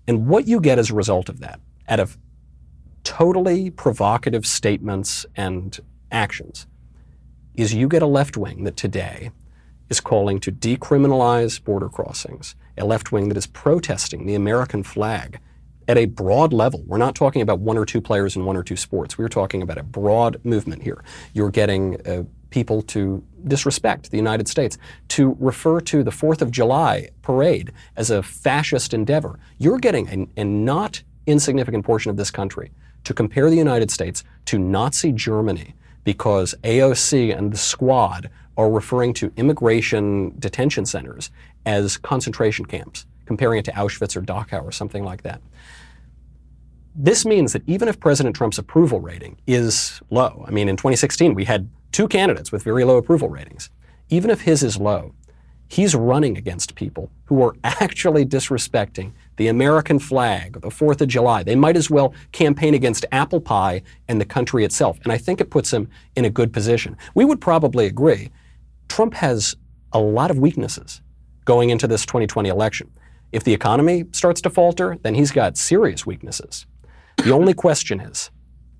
[0.06, 1.58] And what you get as a result of that,
[1.88, 2.18] out of
[3.02, 5.80] totally provocative statements and
[6.12, 6.66] actions,
[7.56, 9.30] is you get a left wing that today
[9.88, 15.40] is calling to decriminalize border crossings, a left wing that is protesting the American flag
[15.88, 16.82] at a broad level.
[16.86, 19.16] We're not talking about one or two players in one or two sports.
[19.16, 21.02] We're talking about a broad movement here.
[21.32, 24.76] You're getting uh, people to disrespect the United States,
[25.08, 29.38] to refer to the 4th of July parade as a fascist endeavor.
[29.58, 32.72] You're getting a, a not insignificant portion of this country
[33.04, 35.74] to compare the United States to Nazi Germany
[36.06, 41.32] because AOC and the squad are referring to immigration detention centers
[41.66, 45.42] as concentration camps, comparing it to Auschwitz or Dachau or something like that.
[46.94, 51.34] This means that even if President Trump's approval rating is low, I mean, in 2016
[51.34, 53.68] we had two candidates with very low approval ratings,
[54.08, 55.12] even if his is low,
[55.66, 61.42] he's running against people who are actually disrespecting the American flag, the 4th of July.
[61.42, 64.98] They might as well campaign against apple pie and the country itself.
[65.04, 66.96] And I think it puts him in a good position.
[67.14, 68.30] We would probably agree
[68.88, 69.56] Trump has
[69.92, 71.00] a lot of weaknesses
[71.44, 72.90] going into this 2020 election.
[73.32, 76.66] If the economy starts to falter, then he's got serious weaknesses.
[77.18, 78.30] The only question is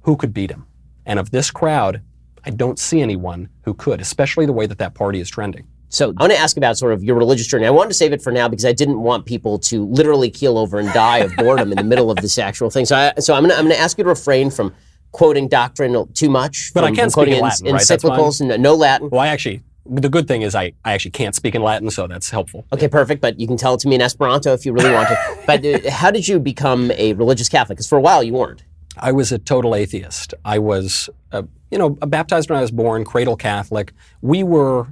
[0.02, 0.66] who could beat him?
[1.04, 2.02] And of this crowd,
[2.44, 5.66] I don't see anyone who could, especially the way that that party is trending.
[5.88, 7.66] So I want to ask about sort of your religious journey.
[7.66, 10.58] I wanted to save it for now because I didn't want people to literally keel
[10.58, 12.86] over and die of boredom in the middle of this actual thing.
[12.86, 14.74] So, I, so I'm going to I'm going to ask you to refrain from
[15.12, 16.72] quoting doctrine too much.
[16.74, 17.80] But I can't speak in Latin, right?
[17.80, 19.08] Encyclicals, no, no Latin.
[19.10, 22.06] Well, I actually the good thing is I, I actually can't speak in Latin, so
[22.06, 22.66] that's helpful.
[22.72, 23.20] Okay, perfect.
[23.20, 25.16] But you can tell it to me in Esperanto if you really want to.
[25.46, 27.76] But uh, how did you become a religious Catholic?
[27.76, 28.64] Because for a while you weren't.
[28.98, 30.34] I was a total atheist.
[30.44, 33.92] I was, uh, you know, baptized when I was born, cradle Catholic.
[34.22, 34.88] We were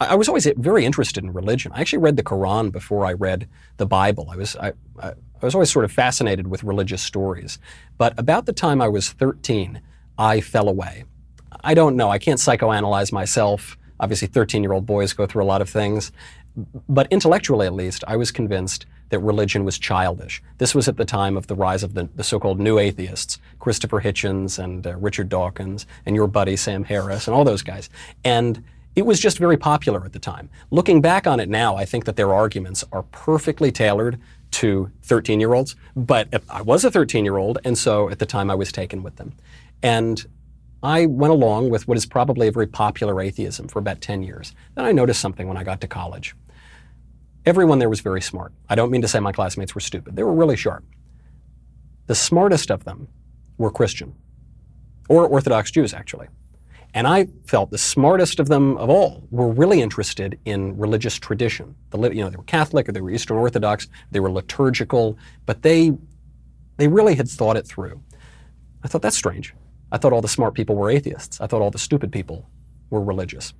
[0.00, 1.72] I was always very interested in religion.
[1.74, 3.46] I actually read the Quran before I read
[3.76, 4.28] the Bible.
[4.30, 7.58] I was I, I, was always sort of fascinated with religious stories.
[7.98, 9.82] But about the time I was 13,
[10.18, 11.04] I fell away.
[11.62, 12.08] I don't know.
[12.08, 13.76] I can't psychoanalyze myself.
[13.98, 16.12] Obviously, 13 year old boys go through a lot of things.
[16.88, 20.42] But intellectually, at least, I was convinced that religion was childish.
[20.58, 23.38] This was at the time of the rise of the, the so called new atheists,
[23.58, 27.90] Christopher Hitchens and uh, Richard Dawkins and your buddy Sam Harris and all those guys.
[28.24, 28.64] And
[29.00, 30.50] it was just very popular at the time.
[30.70, 34.20] Looking back on it now, I think that their arguments are perfectly tailored
[34.50, 38.26] to 13 year olds, but I was a 13 year old, and so at the
[38.26, 39.32] time I was taken with them.
[39.82, 40.22] And
[40.82, 44.54] I went along with what is probably a very popular atheism for about 10 years.
[44.74, 46.36] Then I noticed something when I got to college.
[47.46, 48.52] Everyone there was very smart.
[48.68, 50.84] I don't mean to say my classmates were stupid, they were really sharp.
[52.06, 53.08] The smartest of them
[53.56, 54.14] were Christian,
[55.08, 56.28] or Orthodox Jews, actually.
[56.94, 61.76] And I felt the smartest of them of all were really interested in religious tradition.
[61.90, 65.16] The, you know, they were Catholic or they were Eastern Orthodox, they were liturgical,
[65.46, 65.92] but they,
[66.78, 68.00] they really had thought it through.
[68.82, 69.54] I thought that's strange.
[69.92, 71.40] I thought all the smart people were atheists.
[71.40, 72.48] I thought all the stupid people
[72.90, 73.52] were religious.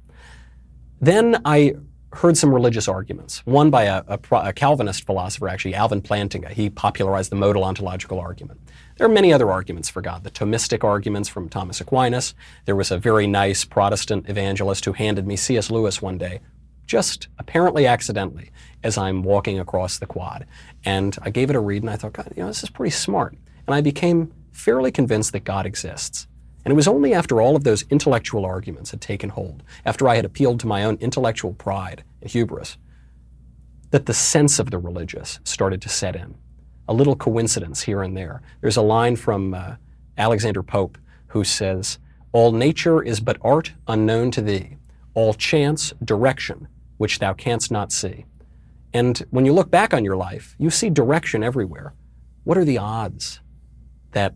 [1.00, 1.74] Then I
[2.12, 3.44] heard some religious arguments.
[3.46, 6.50] One by a, a, a Calvinist philosopher, actually, Alvin Plantinga.
[6.50, 8.60] He popularized the modal ontological argument
[9.00, 10.24] There are many other arguments for God.
[10.24, 12.34] The Thomistic arguments from Thomas Aquinas.
[12.66, 15.70] There was a very nice Protestant evangelist who handed me C.S.
[15.70, 16.40] Lewis one day,
[16.84, 18.50] just apparently accidentally,
[18.84, 20.44] as I'm walking across the quad.
[20.84, 22.90] And I gave it a read and I thought, God, you know, this is pretty
[22.90, 23.34] smart.
[23.66, 26.26] And I became fairly convinced that God exists.
[26.66, 30.16] And it was only after all of those intellectual arguments had taken hold, after I
[30.16, 32.76] had appealed to my own intellectual pride and hubris,
[33.92, 36.34] that the sense of the religious started to set in.
[36.90, 38.42] A little coincidence here and there.
[38.60, 39.76] There's a line from uh,
[40.18, 41.98] Alexander Pope who says,
[42.32, 44.76] All nature is but art unknown to thee,
[45.14, 46.68] all chance direction
[47.00, 48.26] which thou canst not see.
[48.92, 51.94] And when you look back on your life, you see direction everywhere.
[52.44, 53.40] What are the odds
[54.12, 54.34] that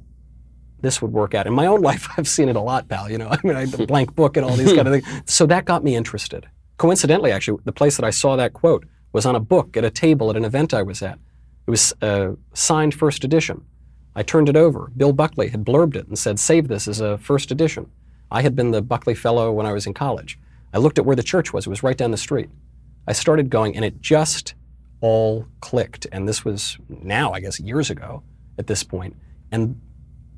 [0.80, 1.46] this would work out?
[1.46, 3.10] In my own life, I've seen it a lot, pal.
[3.10, 5.06] You know, I mean, I had a blank book and all these kind of things.
[5.26, 6.48] So that got me interested.
[6.78, 9.90] Coincidentally, actually, the place that I saw that quote was on a book at a
[9.90, 11.18] table at an event I was at.
[11.66, 13.64] It was a uh, signed first edition.
[14.14, 14.90] I turned it over.
[14.96, 17.90] Bill Buckley had blurbed it and said, Save this as a first edition.
[18.30, 20.38] I had been the Buckley Fellow when I was in college.
[20.72, 22.50] I looked at where the church was, it was right down the street.
[23.06, 24.54] I started going, and it just
[25.00, 26.06] all clicked.
[26.12, 28.22] And this was now, I guess, years ago
[28.58, 29.16] at this point.
[29.52, 29.80] And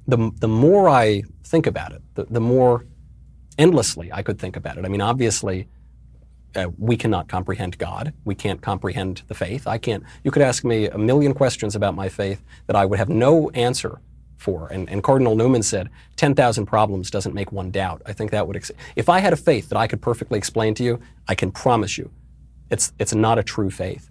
[0.07, 2.87] the, the more I think about it, the, the more
[3.59, 4.85] endlessly I could think about it.
[4.85, 5.69] I mean, obviously,
[6.57, 8.13] uh, we cannot comprehend God.
[8.25, 9.67] We can't comprehend the faith.
[9.67, 10.03] I can't.
[10.25, 13.51] You could ask me a million questions about my faith that I would have no
[13.51, 14.01] answer
[14.37, 14.69] for.
[14.69, 18.03] And, and Cardinal Newman said, 10,000 problems doesn't make one doubt.
[18.07, 20.75] I think that would, ex- if I had a faith that I could perfectly explain
[20.75, 22.11] to you, I can promise you,
[22.71, 24.11] it's, it's not a true faith.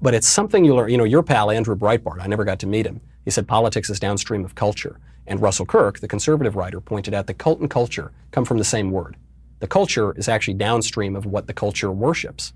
[0.00, 0.90] But it's something you learn.
[0.90, 3.00] You know, your pal, Andrew Breitbart, I never got to meet him.
[3.24, 4.98] He said politics is downstream of culture.
[5.26, 8.64] And Russell Kirk, the conservative writer, pointed out that cult and culture come from the
[8.64, 9.16] same word.
[9.64, 12.52] The culture is actually downstream of what the culture worships,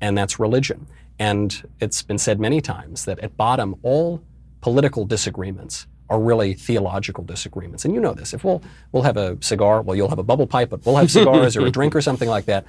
[0.00, 0.86] and that's religion.
[1.18, 4.22] And it's been said many times that at bottom, all
[4.60, 7.84] political disagreements are really theological disagreements.
[7.84, 8.32] And you know this.
[8.32, 11.10] If we'll, we'll have a cigar, well, you'll have a bubble pipe, but we'll have
[11.10, 12.64] cigars or a drink or something like that.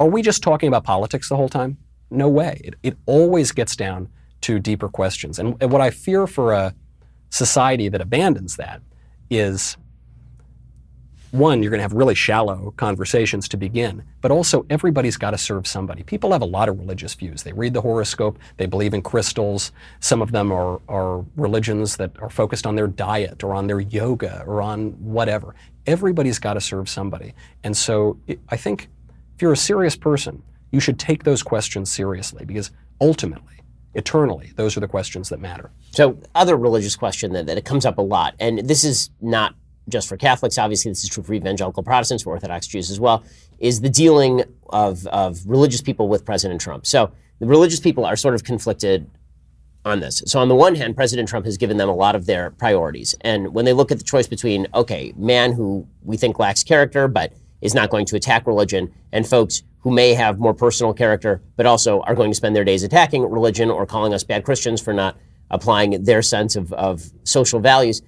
[0.00, 1.78] Are we just talking about politics the whole time?
[2.10, 2.62] No way.
[2.64, 4.08] It, it always gets down
[4.40, 5.38] to deeper questions.
[5.38, 6.74] And, and what I fear for a
[7.30, 8.82] society that abandons that
[9.30, 9.76] is
[11.32, 15.38] one, you're going to have really shallow conversations to begin, but also everybody's got to
[15.38, 16.02] serve somebody.
[16.02, 17.42] People have a lot of religious views.
[17.42, 19.72] They read the horoscope, they believe in crystals.
[20.00, 23.80] Some of them are, are religions that are focused on their diet or on their
[23.80, 25.54] yoga or on whatever.
[25.86, 27.34] Everybody's got to serve somebody.
[27.64, 28.18] And so
[28.50, 28.90] I think
[29.34, 32.70] if you're a serious person, you should take those questions seriously because
[33.00, 33.54] ultimately,
[33.94, 35.70] eternally, those are the questions that matter.
[35.92, 39.54] So, other religious question that, that it comes up a lot, and this is not
[39.88, 43.24] just for Catholics, obviously this is true for evangelical Protestants, for Orthodox Jews as well,
[43.58, 46.86] is the dealing of, of religious people with President Trump.
[46.86, 49.10] So the religious people are sort of conflicted
[49.84, 50.22] on this.
[50.26, 53.14] So on the one hand, President Trump has given them a lot of their priorities.
[53.22, 57.08] And when they look at the choice between, okay, man who we think lacks character,
[57.08, 61.42] but is not going to attack religion, and folks who may have more personal character,
[61.56, 64.80] but also are going to spend their days attacking religion or calling us bad Christians
[64.80, 65.16] for not
[65.50, 68.02] applying their sense of, of social values,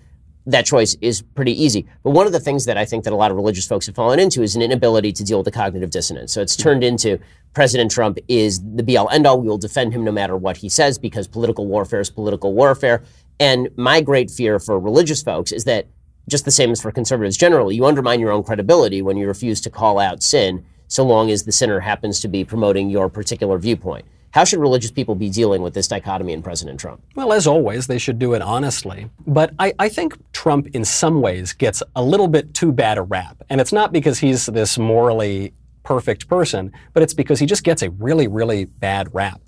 [0.47, 1.86] that choice is pretty easy.
[2.03, 3.95] But one of the things that I think that a lot of religious folks have
[3.95, 6.32] fallen into is an inability to deal with the cognitive dissonance.
[6.32, 7.18] So it's turned into
[7.55, 9.40] President Trump is the be all end all.
[9.40, 13.03] We will defend him no matter what he says because political warfare is political warfare.
[13.40, 15.86] And my great fear for religious folks is that
[16.28, 19.61] just the same as for conservatives generally, you undermine your own credibility when you refuse
[19.62, 23.59] to call out sin so long as the sinner happens to be promoting your particular
[23.59, 24.05] viewpoint.
[24.35, 27.01] How should religious people be dealing with this dichotomy in President Trump?
[27.14, 29.09] Well, as always, they should do it honestly.
[29.28, 33.03] But I, I, think Trump, in some ways, gets a little bit too bad a
[33.03, 33.45] rap.
[33.49, 35.55] And it's not because he's this morally
[35.85, 39.41] perfect person, but it's because he just gets a really, really bad rap.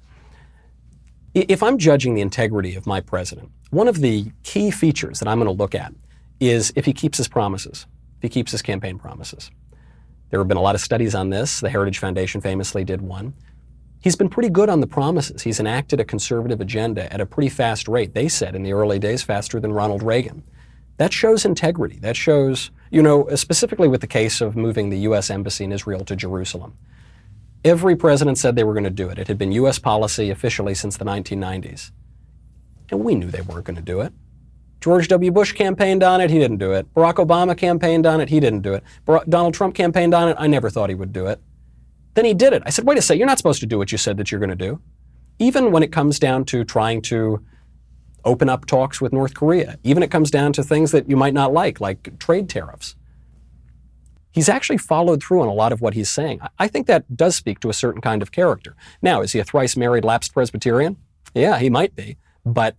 [1.34, 5.38] If I'm judging the integrity of my president, one of the key features that I'm
[5.38, 5.92] going to look at
[6.38, 7.88] is if he keeps his promises,
[8.18, 9.50] if he keeps his campaign promises.
[10.30, 11.58] There have been a lot of studies on this.
[11.58, 13.34] The Heritage Foundation famously did one.
[14.00, 15.42] He's been pretty good on the promises.
[15.42, 18.14] He's enacted a conservative agenda at a pretty fast rate.
[18.14, 20.44] They said in the early days, faster than Ronald Reagan.
[20.98, 21.98] That shows integrity.
[21.98, 25.28] That shows, you know, specifically with the case of moving the U.S.
[25.28, 26.76] Embassy in Israel to Jerusalem.
[27.64, 29.18] Every president said they were going to do it.
[29.18, 29.78] It had been U.S.
[29.78, 31.90] policy officially since the 1990s.
[32.90, 34.12] And we knew they weren't going to do it.
[34.80, 35.32] George W.
[35.32, 36.30] Bush campaigned on it.
[36.30, 36.86] He didn't do it.
[36.94, 38.28] Barack Obama campaigned on it.
[38.28, 38.84] He didn't do it.
[39.28, 40.36] Donald Trump campaigned on it.
[40.38, 41.40] I never thought he would do it.
[42.16, 42.62] Then he did it.
[42.64, 44.40] I said, wait a second, you're not supposed to do what you said that you're
[44.40, 44.80] going to do.
[45.38, 47.44] Even when it comes down to trying to
[48.24, 51.34] open up talks with North Korea, even it comes down to things that you might
[51.34, 52.96] not like, like trade tariffs.
[54.32, 56.40] He's actually followed through on a lot of what he's saying.
[56.58, 58.74] I think that does speak to a certain kind of character.
[59.02, 60.96] Now, is he a thrice married lapsed Presbyterian?
[61.34, 62.16] Yeah, he might be.
[62.46, 62.76] But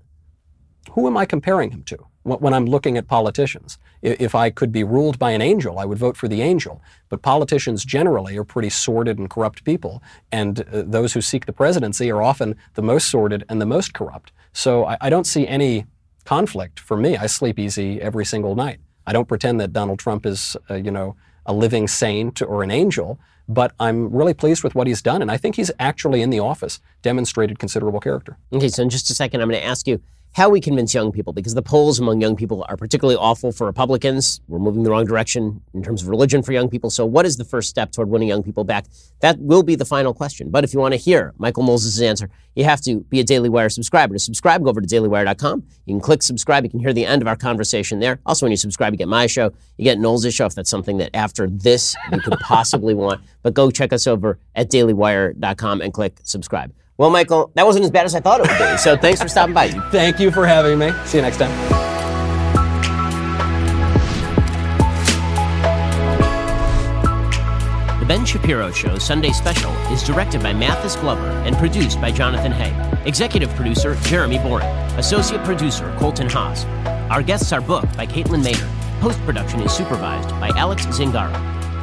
[0.94, 3.78] who am I comparing him to when I'm looking at politicians?
[4.02, 6.82] If I could be ruled by an angel, I would vote for the angel.
[7.10, 11.54] But politicians generally are pretty sordid and corrupt people, and uh, those who seek the
[11.54, 14.32] presidency are often the most sordid and the most corrupt.
[14.54, 15.86] So I, I don't see any
[16.26, 17.16] conflict for me.
[17.16, 18.80] I sleep easy every single night.
[19.06, 22.72] I don't pretend that Donald Trump is, uh, you know, a living saint or an
[22.72, 23.18] angel,
[23.48, 26.40] but I'm really pleased with what he's done, and I think he's actually in the
[26.40, 28.38] office demonstrated considerable character.
[28.52, 30.02] Okay, so in just a second, I'm going to ask you
[30.34, 33.66] how we convince young people, because the polls among young people are particularly awful for
[33.66, 34.40] Republicans.
[34.48, 36.90] We're moving the wrong direction in terms of religion for young people.
[36.90, 38.86] So, what is the first step toward winning young people back?
[39.22, 40.52] That will be the final question.
[40.52, 43.50] But if you want to hear Michael Knowles' answer, you have to be a Daily
[43.50, 44.14] Wire subscriber.
[44.14, 45.64] To subscribe, go over to dailywire.com.
[45.86, 46.64] You can click subscribe.
[46.64, 48.20] You can hear the end of our conversation there.
[48.26, 49.52] Also, when you subscribe, you get my show.
[49.78, 53.22] You get Knowles' show if that's something that after this you could possibly want.
[53.42, 56.74] But go check us over at dailywire.com and click subscribe.
[56.98, 58.78] Well, Michael, that wasn't as bad as I thought it would be.
[58.78, 59.70] So thanks for stopping by.
[59.92, 60.92] Thank you for having me.
[61.06, 61.52] See you next time.
[68.00, 72.52] The Ben Shapiro Show Sunday Special is directed by Mathis Glover and produced by Jonathan
[72.52, 72.74] Hay.
[73.08, 74.68] Executive producer Jeremy Boring.
[74.98, 76.66] Associate producer Colton Haas.
[77.12, 78.68] Our guests are booked by Caitlin Mayer.
[79.02, 81.34] Post production is supervised by Alex Zingaro.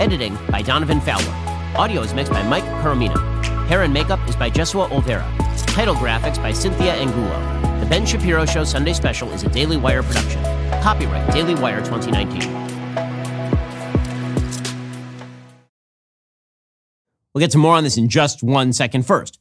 [0.01, 1.32] Editing by Donovan Fowler.
[1.77, 3.53] Audio is mixed by Mike Coromina.
[3.69, 5.27] Hair and makeup is by Jesua Olvera.
[5.66, 7.81] Title graphics by Cynthia Angulo.
[7.81, 10.43] The Ben Shapiro Show Sunday Special is a Daily Wire production.
[10.82, 12.53] Copyright Daily Wire 2019.
[17.32, 19.41] We'll get to more on this in just one second first.